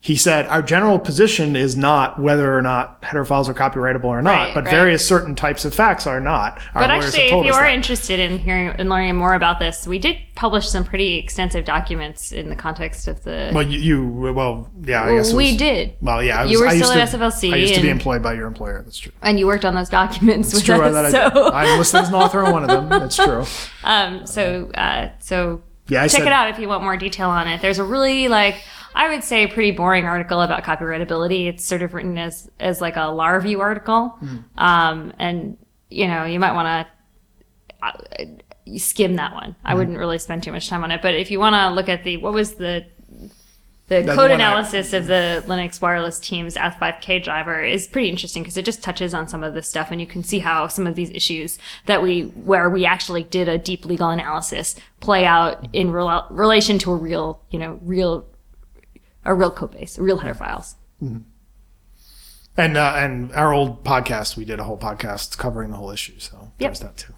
[0.00, 4.22] He said, our general position is not whether or not header files are copyrightable or
[4.22, 4.70] not, Right, but right.
[4.70, 6.60] various certain types of facts are not.
[6.72, 7.74] Our But actually, if you are that.
[7.74, 12.30] interested in hearing and learning more about this, we did publish some pretty extensive documents
[12.30, 13.50] in the context of the.
[13.52, 15.94] well, you, you, well, yeah, I guess it we did.
[16.00, 17.90] Well, yeah, I was, You were I still at to, SFLC I used to be
[17.90, 18.82] employed by your employer.
[18.84, 19.10] That's true.
[19.22, 20.92] and you worked on those documents It's with true us.
[20.94, 21.52] that I so, did.
[21.52, 22.88] I'm listed as an author on one of them.
[23.00, 23.44] That's true.
[23.82, 27.30] um, so, uh, so Yeah, I check said- it out if you want more detail
[27.30, 27.60] on it.
[27.60, 28.54] There's a really like
[28.98, 31.46] I would say a pretty boring article about copyrightability.
[31.46, 34.36] It's sort of written as as like a law review article, Hmm.
[34.58, 35.56] um, and
[35.88, 38.24] you know you might want to uh,
[38.76, 39.54] skim that one.
[39.64, 39.78] I Hmm.
[39.78, 41.00] wouldn't really spend too much time on it.
[41.00, 42.84] But if you want to look at the what was the
[43.86, 48.10] the That's code one I- analysis of the Linux wireless team's Ath5K driver is pretty
[48.10, 50.66] interesting because it just touches on some of this stuff and you can see how
[50.68, 55.24] some of these issues that we, where we actually did a deep legal analysis play
[55.24, 58.26] out in rela- relation to a real, you know, real
[59.28, 60.74] a real code base, real header files.
[62.56, 66.18] And uh, and our old podcast, we did a whole podcast covering the whole issue.
[66.18, 66.70] So Yep.
[66.70, 67.12] there's that too.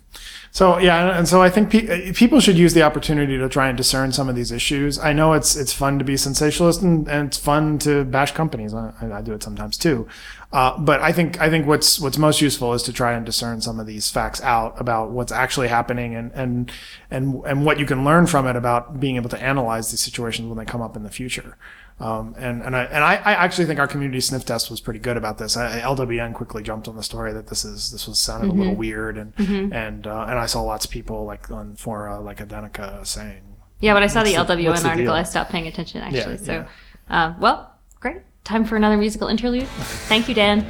[0.51, 3.77] So yeah, and so I think pe- people should use the opportunity to try and
[3.79, 4.99] discern some of these issues.
[4.99, 8.75] I know it's it's fun to be sensationalist and, and it's fun to bash companies.
[8.75, 10.07] I, I do it sometimes too,
[10.53, 13.62] uh, but I think I think what's what's most useful is to try and discern
[13.62, 16.70] some of these facts out about what's actually happening and and
[17.11, 20.49] and and what you can learn from it about being able to analyze these situations
[20.49, 21.57] when they come up in the future.
[22.01, 25.01] Um, and and I and I, I actually think our community sniff test was pretty
[25.01, 25.57] good about this.
[25.57, 28.75] I, LWN quickly jumped on the story that this is this was sounded a little
[28.75, 29.35] weird, and
[29.73, 33.43] and uh, and I saw lots of people like on Fora like Identica saying,
[33.81, 35.13] Yeah, when I saw the the- LWN the article, deal?
[35.13, 36.39] I stopped paying attention actually.
[36.39, 36.69] so, yeah.
[37.15, 38.23] Uh, well, great.
[38.45, 39.67] Time for another musical interlude.
[40.09, 40.65] Thank you, Dan.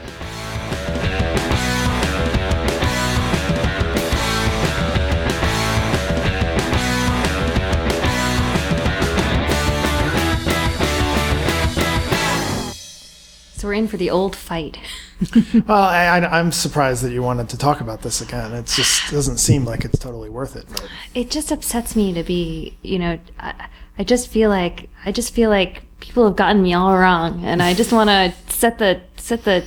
[13.61, 14.79] So we're in for the old fight.
[15.67, 18.55] "Well, I, I, I'm surprised that you wanted to talk about this again.
[18.55, 22.23] It just doesn't seem like it's totally worth it." But it just upsets me to
[22.23, 23.69] be, you know, I,
[23.99, 27.63] I just feel like I just feel like people have gotten me all wrong, and
[27.63, 29.67] I just want to set the set the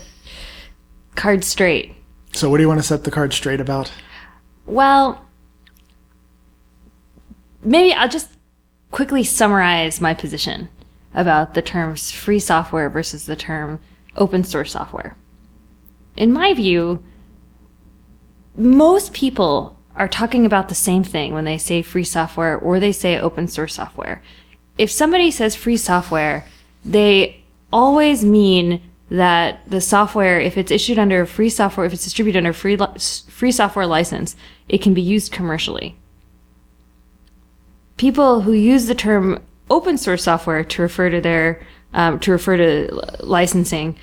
[1.14, 1.94] card straight.
[2.32, 3.92] so, what do you want to set the card straight about?
[4.66, 5.24] Well,
[7.62, 8.32] maybe I'll just
[8.90, 10.70] quickly summarize my position
[11.14, 13.80] about the terms free software versus the term
[14.16, 15.16] open source software.
[16.16, 17.04] In my view,
[18.56, 22.92] most people are talking about the same thing when they say free software or they
[22.92, 24.22] say open source software.
[24.78, 26.46] If somebody says free software,
[26.84, 32.04] they always mean that the software, if it's issued under a free software, if it's
[32.04, 32.78] distributed under free
[33.28, 34.36] free software license,
[34.68, 35.96] it can be used commercially.
[37.98, 39.40] People who use the term
[39.74, 43.98] open source software to refer to their um, to refer to licensing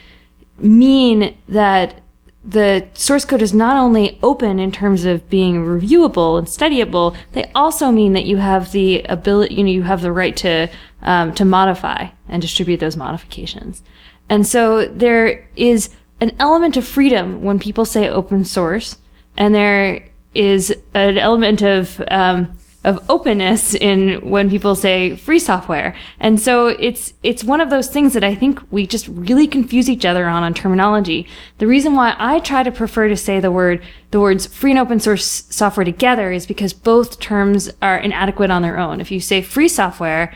[0.59, 2.01] mean that
[2.45, 7.51] the source code is not only open in terms of being reviewable and studyable, they
[7.55, 10.69] also mean that you have the ability, you know, you have the right to
[11.03, 13.83] um, to modify and distribute those modifications.
[14.29, 18.97] And so there is an element of freedom when people say open source,
[19.37, 25.95] and there is an element of um, of openness in when people say free software.
[26.19, 29.91] And so it's it's one of those things that I think we just really confuse
[29.91, 31.27] each other on on terminology.
[31.59, 34.81] The reason why I try to prefer to say the word the words free and
[34.81, 39.01] open source software together is because both terms are inadequate on their own.
[39.01, 40.35] If you say free software,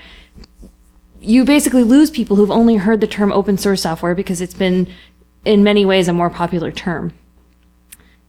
[1.21, 4.87] you basically lose people who've only heard the term open source software because it's been
[5.47, 7.15] in many ways a more popular term.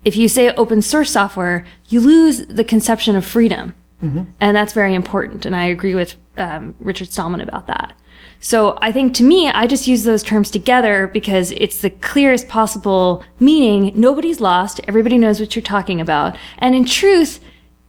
[0.05, 3.73] If you say open source software, you lose the conception of freedom.
[4.01, 5.45] And that's very important.
[5.45, 7.93] And I agree with um, Richard Stallman about that.
[8.39, 12.47] So I think to me, I just use those terms together because it's the clearest
[12.47, 13.93] possible meaning.
[13.95, 14.81] Nobody's lost.
[14.87, 16.37] Everybody knows what you're talking about.
[16.59, 17.39] And in truth,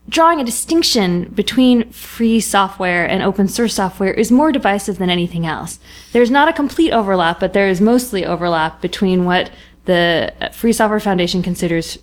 [0.09, 5.45] drawing a distinction between free software and open source software is more divisive than anything
[5.45, 5.79] else.
[6.13, 9.51] There's not a complete overlap, but there is mostly overlap between what
[9.85, 11.97] the Free Software Foundation considers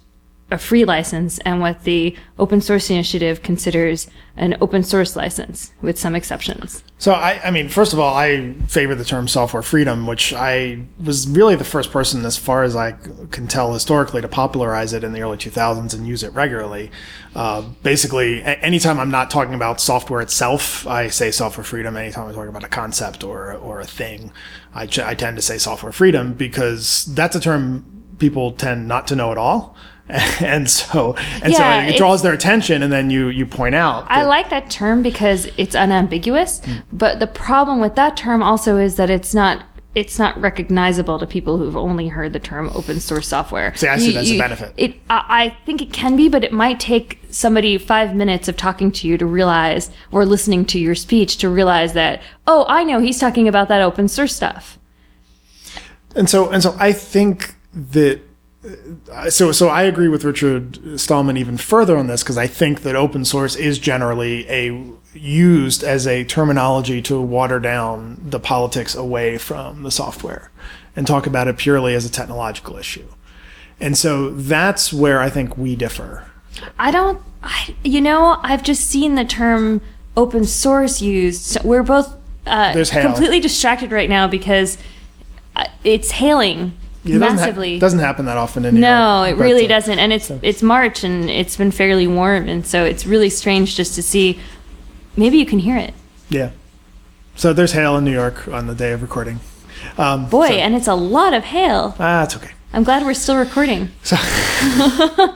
[0.50, 5.98] a free license and what the open source initiative considers an open source license with
[5.98, 6.82] some exceptions.
[6.98, 10.80] So I, I mean, first of all, I favor the term software freedom, which I
[11.02, 12.92] was really the first person, as far as I
[13.30, 16.90] can tell historically, to popularize it in the early 2000s and use it regularly.
[17.34, 21.96] Uh, basically, anytime I'm not talking about software itself, I say software freedom.
[21.96, 24.32] Anytime I'm talking about a concept or or a thing,
[24.74, 27.84] I, ch- I tend to say software freedom because that's a term
[28.18, 29.76] people tend not to know at all.
[30.40, 34.04] And so, and Yeah, so it draws their attention, and then you you point out.
[34.08, 36.78] I like that term because it's unambiguous, hmm.
[36.92, 39.64] but the problem with that term also is that it's not
[39.94, 43.74] it's not recognizable to people who've only heard the term open source software.
[43.76, 44.74] See, I see that's a benefit.
[44.76, 48.56] It, I, I think it can be, but it might take somebody five minutes of
[48.56, 52.82] talking to you to realize, or listening to your speech to realize that, oh, I
[52.82, 54.78] know he's talking about that open source stuff.
[56.16, 58.20] And so, and so, I think that.
[59.28, 62.96] So, so I agree with Richard Stallman even further on this because I think that
[62.96, 64.70] open source is generally a
[65.12, 70.50] used as a terminology to water down the politics away from the software
[70.96, 73.06] and talk about it purely as a technological issue.
[73.80, 76.26] And so that's where I think we differ.
[76.78, 79.80] I don't, I, you know, I've just seen the term
[80.16, 81.42] open source used.
[81.42, 84.78] So we're both uh, completely distracted right now because
[85.56, 87.78] uh, it's hailing It doesn't, ha- massively.
[87.78, 89.98] doesn't happen that often in New no, York, it but, really uh, doesn't.
[89.98, 93.94] And it's it's March and it's been fairly warm, and so it's really strange just
[93.96, 94.38] to see.
[95.16, 95.92] Maybe you can hear it.
[96.30, 96.50] Yeah.
[97.36, 99.40] So there's hail in New York on the day of recording.
[99.98, 101.94] Um, Boy, so- and it's a lot of hail.
[101.98, 102.50] ah, it's okay.
[102.72, 103.90] I'm glad we're still recording.
[104.02, 104.16] So,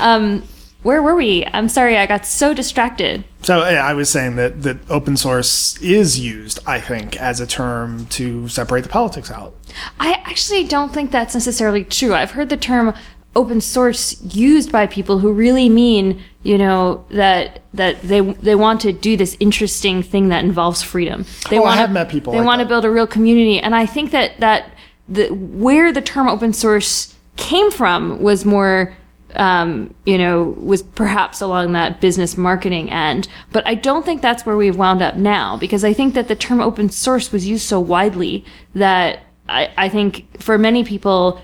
[0.00, 0.42] Um,
[0.82, 1.46] where were we?
[1.54, 3.24] I'm sorry, I got so distracted.
[3.42, 7.46] so yeah, I was saying that that open source is used, I think, as a
[7.46, 9.54] term to separate the politics out.
[9.98, 12.14] I actually don't think that's necessarily true.
[12.14, 12.94] I've heard the term
[13.36, 18.80] open source used by people who really mean, you know, that that they they want
[18.82, 21.24] to do this interesting thing that involves freedom.
[21.50, 23.58] They Oh, I want have met people They like want to build a real community,
[23.58, 24.70] and I think that that
[25.08, 28.96] the where the term open source came from was more.
[29.36, 34.46] Um, you know, was perhaps along that business marketing end, but I don't think that's
[34.46, 37.66] where we've wound up now because I think that the term open source was used
[37.66, 38.44] so widely
[38.76, 41.40] that I, I think for many people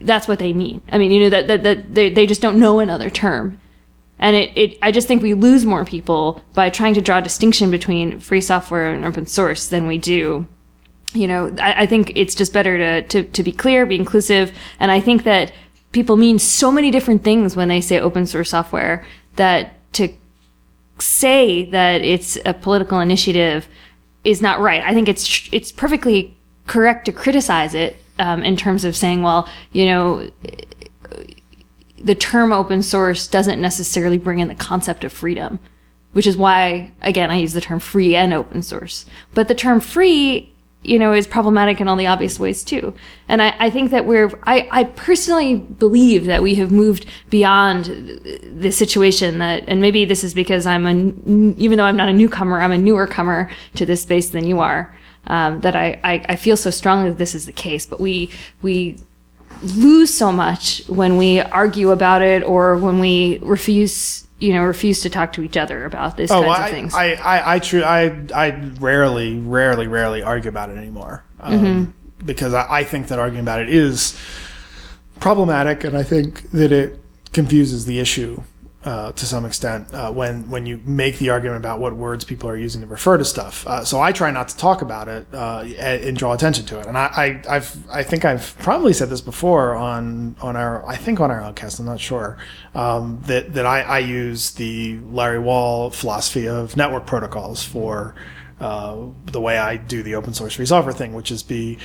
[0.00, 0.80] that's what they mean.
[0.90, 3.60] I mean, you know, that, that, that they, they just don't know another term.
[4.18, 7.22] And it, it, I just think we lose more people by trying to draw a
[7.22, 10.46] distinction between free software and open source than we do.
[11.12, 14.52] You know, I, I think it's just better to, to, to be clear, be inclusive.
[14.78, 15.52] And I think that
[15.92, 19.04] people mean so many different things when they say open source software
[19.36, 20.08] that to
[20.98, 23.68] say that it's a political initiative
[24.22, 24.82] is not right.
[24.82, 26.36] I think it's it's perfectly
[26.70, 30.30] correct to criticize it um, in terms of saying, well, you know,
[32.00, 35.58] the term open source doesn't necessarily bring in the concept of freedom,
[36.12, 39.04] which is why, again, I use the term free and open source.
[39.34, 40.52] But the term free,
[40.84, 42.94] you know, is problematic in all the obvious ways too.
[43.26, 47.86] And I, I think that we're, I, I personally believe that we have moved beyond
[47.86, 50.92] the situation that, and maybe this is because I'm a,
[51.60, 54.60] even though I'm not a newcomer, I'm a newer comer to this space than you
[54.60, 54.94] are.
[55.26, 58.30] Um, that I, I, I feel so strongly that this is the case, but we,
[58.62, 58.98] we
[59.62, 65.02] lose so much when we argue about it or when we refuse you know refuse
[65.02, 67.58] to talk to each other about these Oh, kinds I, of things I, I, I,
[67.58, 68.04] true, I,
[68.34, 71.24] I rarely, rarely, rarely argue about it anymore.
[71.40, 71.90] Um, Mm-hmm.
[72.26, 74.18] Because I, I think that arguing about it is
[75.20, 77.00] problematic, and I think that it
[77.32, 78.42] confuses the issue
[78.84, 82.48] uh, to some extent uh, when when you make the argument about what words people
[82.48, 83.66] are using to refer to stuff.
[83.66, 86.86] Uh, so I try not to talk about it uh, and, draw attention to it.
[86.86, 90.96] And I, I, I've I think I've probably said this before on on our I
[90.96, 91.78] think on our podcast.
[91.78, 92.38] I'm not sure
[92.74, 98.14] um, that that I, I use the Larry Wall philosophy of network protocols for
[98.60, 101.78] uh, the way I do the open source free software thing, which is be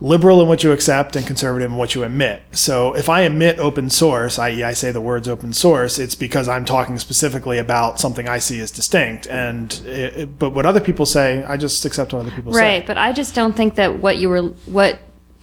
[0.00, 2.42] liberal in what you accept and conservative in what you admit.
[2.52, 6.48] So if I admit open source, i.e., I say the words open source, it's because
[6.48, 9.26] I'm talking specifically about something I see as distinct.
[9.26, 12.78] And it, but what other people say, I just accept what other people right say.
[12.78, 14.98] Right, but i just don't think that what you were what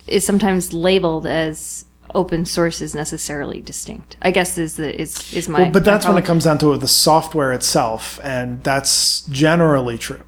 [0.08, 5.50] is sometimes labeled as open source is necessarily distinct i guess is the is is
[5.50, 9.22] my Well, but my that's when it comes down to the software itself, and that's
[9.22, 10.24] generally true.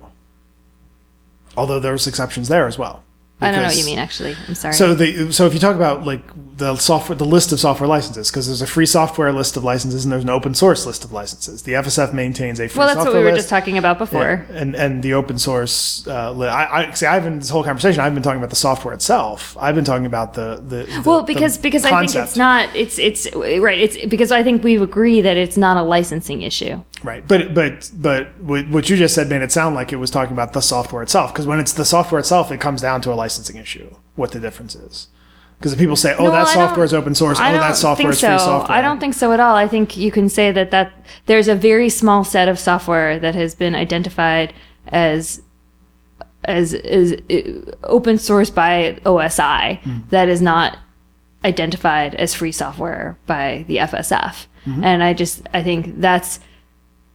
[1.55, 3.04] Although there's exceptions there as well.
[3.45, 5.75] I don't know what you mean actually i'm sorry So the so if you talk
[5.75, 6.21] about like
[6.57, 10.05] the software, the list of software licenses, because there's a free software list of licenses
[10.05, 11.63] and there's an open source list of licenses.
[11.63, 13.39] The FSF maintains a free software well that's what we were list.
[13.39, 16.07] just talking about before and and the open source.
[16.07, 17.05] Uh, li- I, I see.
[17.05, 17.99] I've been this whole conversation.
[17.99, 19.57] I've been talking about the software itself.
[19.59, 20.83] I've been talking about the the.
[20.83, 24.41] the well the because because i think it's not it's it's right it's because i
[24.41, 28.89] think we agree that it's not a licensing issue Right, but but but what what
[28.89, 31.31] you just said made it sound like it was talking about the software itself.
[31.31, 33.93] Because when it's the software itself, it comes down to a licensing issue.
[34.15, 35.07] What the difference is.
[35.59, 37.75] Because if people say, "Oh, No, that I software is open source," I "Oh, that
[37.77, 38.37] software is free so.
[38.37, 39.55] software," I don't think so at all.
[39.55, 40.91] I think you can say that that
[41.27, 44.53] there's a very small set of software that has been identified
[44.89, 45.41] as
[46.43, 47.15] as is
[47.83, 49.97] open source by OSI Hmm.
[50.09, 50.77] that is not
[51.43, 54.47] identified as free software by the FSF.
[54.67, 54.83] Mm-hmm.
[54.83, 56.39] And I just I think that's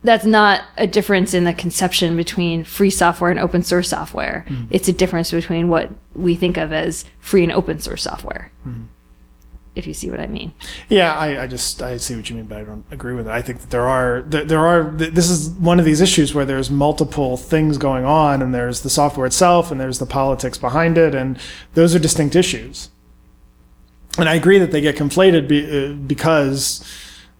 [0.02, 4.44] that's not a difference in the conception between free software and open source software.
[4.48, 4.64] Hmm.
[4.70, 8.50] It's a difference between what we think of as free and open source software.
[8.62, 8.84] Hmm.
[9.76, 10.52] If you see what I mean.
[10.88, 13.30] Yeah, I, I just I see what you mean, but I don't agree with it.
[13.30, 16.44] I think that there are there, there are this is one of these issues where
[16.44, 20.98] there's multiple things going on, and there's the software itself, and there's the politics behind
[20.98, 21.38] it, and
[21.74, 22.90] those are distinct issues.
[24.18, 26.84] And I agree that they get conflated be, uh, because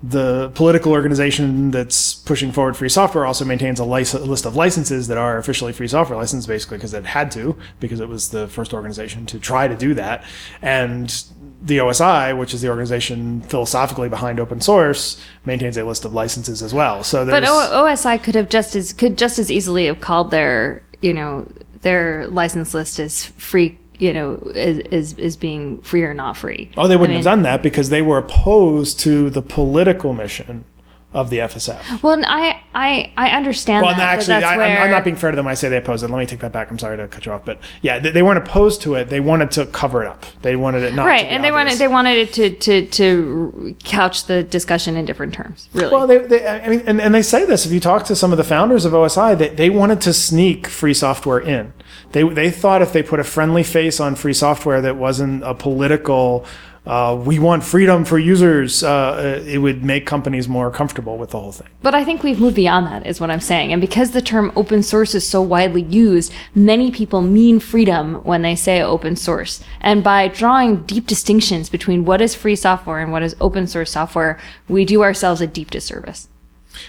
[0.02, 4.56] the political organization that's pushing forward free software also maintains a, lic- a list of
[4.56, 8.30] licenses that are officially free software licenses, basically because it had to, because it was
[8.30, 10.24] the first organization to try to do that.
[10.62, 11.22] And
[11.62, 16.62] the OSI, which is the organization philosophically behind open source, maintains a list of licenses
[16.62, 17.04] as well.
[17.04, 20.82] So But o- OSI could have just as could just as easily have called their
[21.02, 21.46] you know
[21.82, 26.70] their license list as free you know as as, as being free or not free.
[26.76, 30.64] oh, they wouldn't I have done that because they were opposed to the political mission
[31.12, 32.02] of the FSF.
[32.02, 34.18] Well, and I I I understand Well, that.
[34.18, 35.46] actually, I, where, I'm not being fair to them.
[35.48, 36.10] I say they opposed it.
[36.10, 36.70] Let me take that back.
[36.70, 39.08] I'm sorry to cut you off, but yeah, they, they weren't opposed to it.
[39.08, 40.24] They wanted to cover it up.
[40.42, 41.78] They wanted it not right, to be and they obvious.
[41.78, 45.68] wanted they wanted it to to to couch the discussion in different terms.
[45.74, 45.92] Really.
[45.92, 47.66] Well, they, they, I mean, and, and they say this.
[47.66, 50.68] If you talk to some of the founders of OSI, they, they wanted to sneak
[50.68, 51.72] free software in.
[52.12, 55.54] They, they thought if they put a friendly face on free software that wasn't a
[55.54, 56.44] political,
[56.86, 61.38] uh, we want freedom for users, uh, it would make companies more comfortable with the
[61.38, 61.68] whole thing.
[61.82, 63.72] But I think we've moved beyond that, is what I'm saying.
[63.72, 68.42] And because the term open source is so widely used, many people mean freedom when
[68.42, 69.62] they say open source.
[69.80, 73.90] And by drawing deep distinctions between what is free software and what is open source
[73.90, 76.28] software, we do ourselves a deep disservice.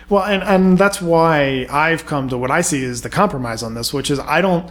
[0.09, 3.73] Well, and, and that's why I've come to what I see as the compromise on
[3.73, 4.69] this, which is I don't,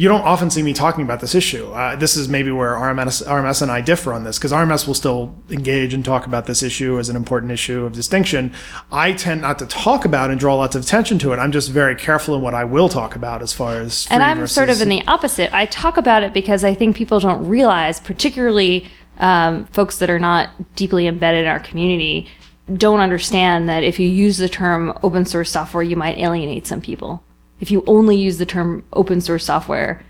[0.00, 1.70] you don't often see me talking about this issue.
[1.72, 4.94] Uh, this is maybe where RMS, RMS and I differ on this, because RMS will
[4.94, 8.54] still engage and talk about this issue as an important issue of distinction.
[8.90, 11.36] I tend not to talk about and draw lots of attention to it.
[11.36, 14.06] I'm just very careful in what I will talk about as far as.
[14.10, 15.52] And I'm sort of in the opposite.
[15.52, 18.88] I talk about it because I think people don't realize, particularly
[19.18, 22.26] um, folks that are not deeply embedded in our community,
[22.72, 26.80] don't understand that if you use the term open source software, you might alienate some
[26.80, 27.22] people.
[27.60, 30.02] If you only use the term open source software,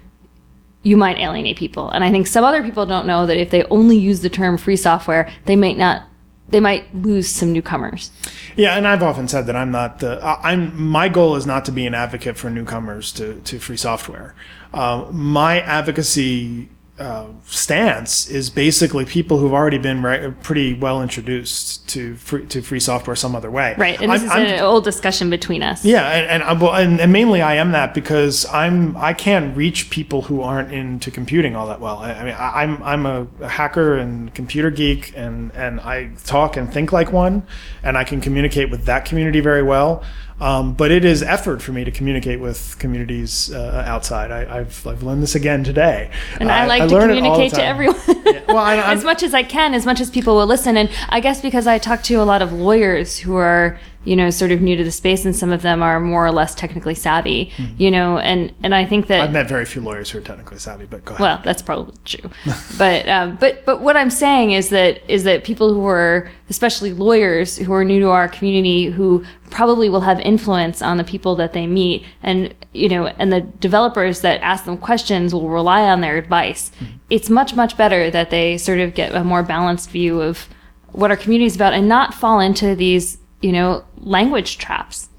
[0.83, 1.91] you might alienate people.
[1.91, 4.57] And I think some other people don't know that if they only use the term
[4.57, 6.05] free software, they might not.
[6.49, 8.11] They might lose some newcomers.
[8.57, 10.19] Yeah, and I've often said that I'm not the.
[10.25, 14.35] I'm my goal is not to be an advocate for newcomers to to free software.
[14.75, 16.69] Uh, my advocacy
[17.01, 22.61] uh, stance is basically people who've already been re- pretty well introduced to free, to
[22.61, 23.75] free software some other way.
[23.79, 23.99] Right.
[24.01, 25.83] And this I'm- is I'm- an old discussion between us.
[25.85, 29.57] yeah, and and, I- well, and and mainly I am that because I'm I can't
[29.57, 31.97] reach people who aren't into computing all that well.
[31.99, 36.11] I, I mean, I, I'm I'm a, a hacker and computer geek, and and I
[36.27, 37.45] talk and think like one,
[37.83, 40.03] and I can communicate with that community very well.
[40.41, 44.31] Um, but it is effort for me to communicate with communities uh, outside.
[44.31, 47.65] I, I've I've learned this again today, And I like to all the communicate to
[47.65, 48.01] everyone.
[48.49, 50.77] Well, I, as much as I can, as much as people will listen.
[50.77, 54.31] And I guess because I talk to a lot of lawyers who are, you know,
[54.31, 56.95] sort of new to the space, and some of them are more or less technically
[56.95, 60.23] savvy, you know, and and I think that I've met very few lawyers who are
[60.23, 61.23] technically savvy, but go ahead.
[61.23, 62.31] well, that's probably true.
[62.79, 66.93] but um, but but what I'm saying is that is that people who are especially
[66.95, 71.37] lawyers who are new to our community who probably will have influence on the people
[71.37, 75.83] that they meet and you know and the developers that ask them questions will rely
[75.83, 76.73] on their advice.
[77.11, 80.49] It's much much better that they sort of get a more balanced view of
[80.93, 85.11] what our community is about and not fall into these you know language traps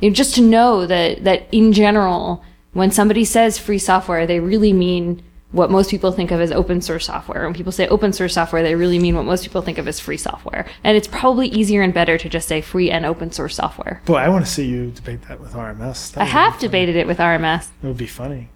[0.00, 2.42] you know, just to know that that in general,
[2.72, 5.22] when somebody says free software, they really mean
[5.52, 7.44] what most people think of as open source software.
[7.44, 9.98] When people say open source software, they really mean what most people think of as
[9.98, 10.64] free software.
[10.84, 14.00] And it's probably easier and better to just say free and open source software.
[14.04, 16.12] Boy, I want to see you debate that with RMS.
[16.12, 17.68] That I have debated it with RMS.
[17.82, 18.50] It would be funny.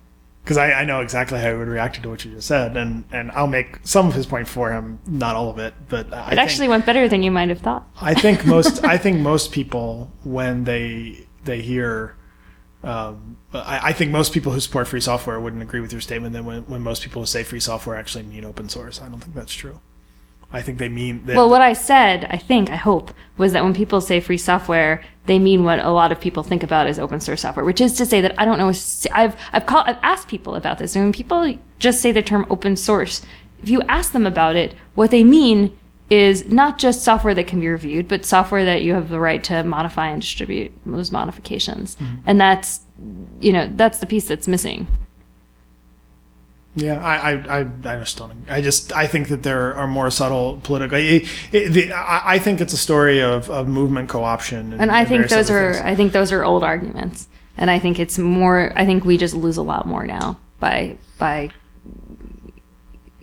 [0.44, 3.04] Because I, I know exactly how he would react to what you just said, and,
[3.10, 5.72] and I'll make some of his point for him, not all of it.
[5.88, 7.88] But I It think, actually went better than you might have thought.
[7.98, 12.16] I think most I think most people when they they hear,
[12.82, 16.34] um, I, I think most people who support free software wouldn't agree with your statement
[16.34, 19.00] that when, when most people who say free software actually mean open source.
[19.00, 19.80] I don't think that's true.
[20.54, 21.36] I think they mean that.
[21.36, 25.02] Well, what I said, I think, I hope, was that when people say free software,
[25.26, 27.94] they mean what a lot of people think about as open source software, which is
[27.94, 28.72] to say that I don't know.
[29.12, 32.46] I've I've called, I've asked people about this, and when people just say the term
[32.50, 33.22] open source,
[33.62, 35.76] if you ask them about it, what they mean
[36.10, 39.42] is not just software that can be reviewed, but software that you have the right
[39.44, 42.16] to modify and distribute those modifications, mm-hmm.
[42.26, 42.80] and that's
[43.40, 44.86] you know that's the piece that's missing.
[46.76, 48.32] Yeah, I, I, I, I just don't.
[48.48, 50.98] I just, I think that there are more subtle political.
[50.98, 54.72] It, it, the, I, I think it's a story of, of movement co-option.
[54.72, 55.84] And I think those are things.
[55.84, 57.28] I think those are old arguments.
[57.56, 60.98] And I think it's more I think we just lose a lot more now by
[61.18, 61.50] by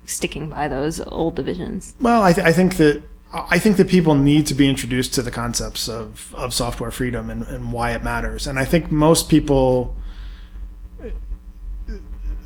[0.05, 1.93] sticking by those old divisions.
[1.99, 5.21] Well, I, th- I think that I think that people need to be introduced to
[5.21, 8.45] the concepts of, of software freedom and, and why it matters.
[8.45, 9.95] And I think most people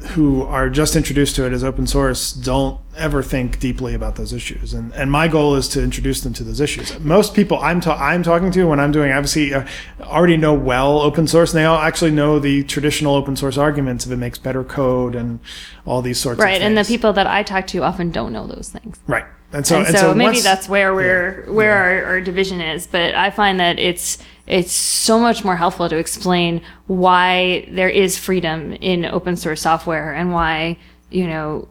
[0.10, 4.32] who are just introduced to it as open source don't ever think deeply about those
[4.34, 4.74] issues.
[4.74, 6.98] And and my goal is to introduce them to those issues.
[7.00, 9.66] Most people I'm ta- I'm talking to when I'm doing obviously uh,
[10.02, 14.06] already know well open source, and they all actually know the traditional open source arguments
[14.06, 15.40] if it makes better code and
[15.86, 16.62] all these sorts of Right.
[16.62, 19.00] And the people that I talk to often don't know those things.
[19.08, 19.26] right.
[19.54, 22.88] And so, and, and so, maybe once- that's where we're where our, our division is.
[22.88, 24.18] But I find that it's
[24.48, 30.14] it's so much more helpful to explain why there is freedom in open source software
[30.14, 30.78] and why
[31.10, 31.68] you know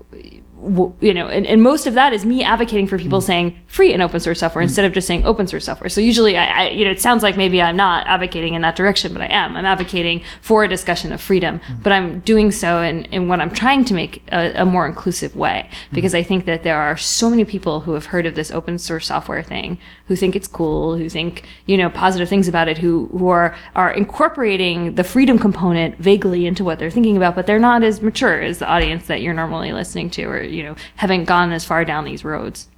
[1.00, 3.24] you know, and, and most of that is me advocating for people mm.
[3.24, 4.66] saying free and open source software mm.
[4.66, 5.90] instead of just saying open source software.
[5.90, 8.76] So usually, I, I, you know, it sounds like maybe I'm not advocating in that
[8.76, 9.56] direction, but I am.
[9.56, 11.82] I'm advocating for a discussion of freedom, mm.
[11.82, 15.36] but I'm doing so in, in what I'm trying to make a, a more inclusive
[15.36, 18.50] way because I think that there are so many people who have heard of this
[18.50, 22.68] open source software thing, who think it's cool, who think you know positive things about
[22.68, 27.34] it, who who are are incorporating the freedom component vaguely into what they're thinking about,
[27.34, 30.62] but they're not as mature as the audience that you're normally listening to, or you
[30.62, 32.68] know haven't gone as far down these roads.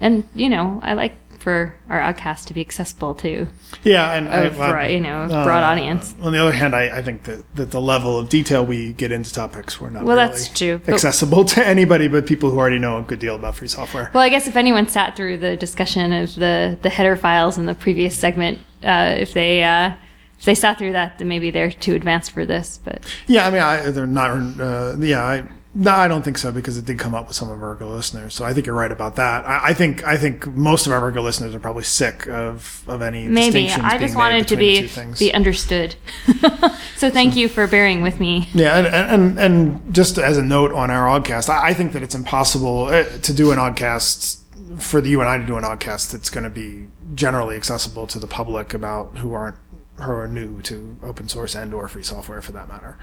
[0.00, 3.48] And you know, I like for our oggcast to be accessible to
[3.82, 6.14] Yeah, and a I- bro- you know a broad uh, audience.
[6.22, 9.10] On the other hand, I, I think that, that the level of detail we get
[9.10, 12.78] into topics we're not Well, really that's true, accessible to anybody but people who already
[12.78, 14.10] know a good deal about free software.
[14.14, 17.66] Well, I guess if anyone sat through the discussion of the the header files in
[17.66, 19.94] the previous segment, uh, if they uh,
[20.38, 22.78] if they sat through that, then maybe they're too advanced for this.
[22.84, 24.30] But Yeah, I mean, I, they're not.
[24.60, 25.42] Uh, yeah, I,
[25.74, 28.34] no, I don't think so because it did come up with some of our listeners.
[28.34, 29.46] So I think you're right about that.
[29.46, 33.26] I, I think I think most of our listeners are probably sick of of any
[33.26, 35.96] maybe I just wanted to be be understood.
[36.96, 38.50] so thank you for bearing with me.
[38.52, 42.02] Yeah, and, and and just as a note on our oggcast, I, I think that
[42.02, 44.40] it's impossible uh, to do an oggcast
[44.78, 48.06] for the you and I to do an oggcast that's going to be generally accessible
[48.08, 49.56] to the public about who aren't
[49.96, 52.98] who are new to open source and or free software for that matter.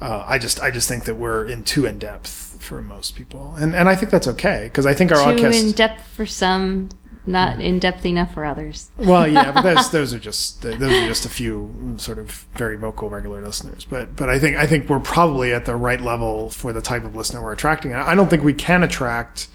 [0.00, 3.54] Uh, I just I just think that we're in too in depth for most people,
[3.56, 5.62] and and I think that's okay because I think our Too oggcast.
[5.68, 6.88] in depth for some,
[7.26, 8.90] not in depth enough for others.
[8.98, 12.76] Well, yeah, but those those are just those are just a few sort of very
[12.76, 13.84] vocal regular listeners.
[13.84, 17.04] But but I think I think we're probably at the right level for the type
[17.04, 17.94] of listener we're attracting.
[17.94, 19.48] I I don't think we can attract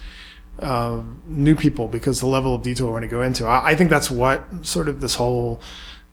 [0.59, 3.45] uh, new people because the level of detail we're going to go into.
[3.45, 5.61] I, I think that's what sort of this whole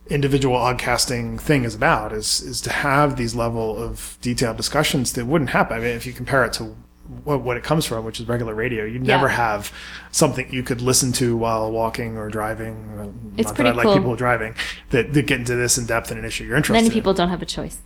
[0.08, 5.26] individual oggcasting thing is about is is to have these level of detailed discussions that
[5.26, 5.76] wouldn't happen.
[5.78, 6.76] I mean, if you compare it to
[7.24, 9.16] what, what it comes from, which is regular radio, you'd Yeah.
[9.16, 9.72] never have
[10.10, 13.34] something you could listen to while walking or driving.
[13.36, 13.92] It's Not pretty that I cool.
[13.92, 14.54] like people driving
[14.90, 16.92] that, that get into this in depth in an issue you're interested Many in.
[16.92, 17.78] people don't have a choice.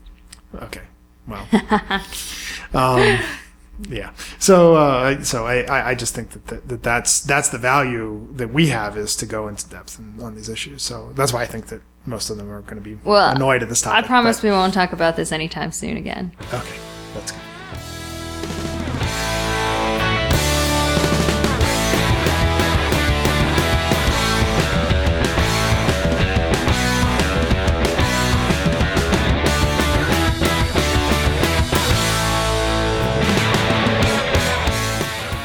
[0.54, 0.82] Okay.
[1.26, 1.46] Well.
[2.74, 3.18] um,
[3.88, 4.10] yeah.
[4.38, 8.28] So uh, so I, I I just think that, that that that's that's the value
[8.36, 10.82] that we have is to go into depth in, on these issues.
[10.82, 13.62] So that's why I think that most of them are going to be Well, annoyed
[13.62, 13.94] at this time.
[13.94, 16.32] I promise but- we won't talk about this anytime soon again.
[16.52, 16.78] Okay.
[17.14, 17.40] That's good.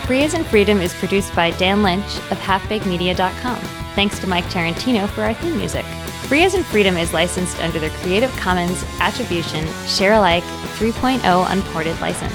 [0.05, 3.55] Free as in Freedom is produced by Dan Lynch of halfbakemedia.com.
[3.95, 5.83] Thanks to Mike Tarantino for our theme music.
[6.27, 10.43] Free as in Freedom is licensed under the Creative Commons Attribution Share Alike
[10.79, 12.33] 3.0 Unported license.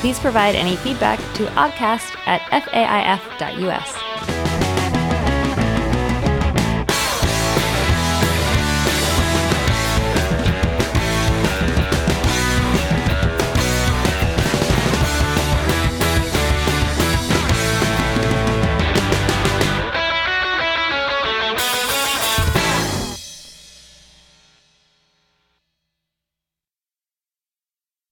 [0.00, 4.07] Please provide any feedback to oggcast at faif.us.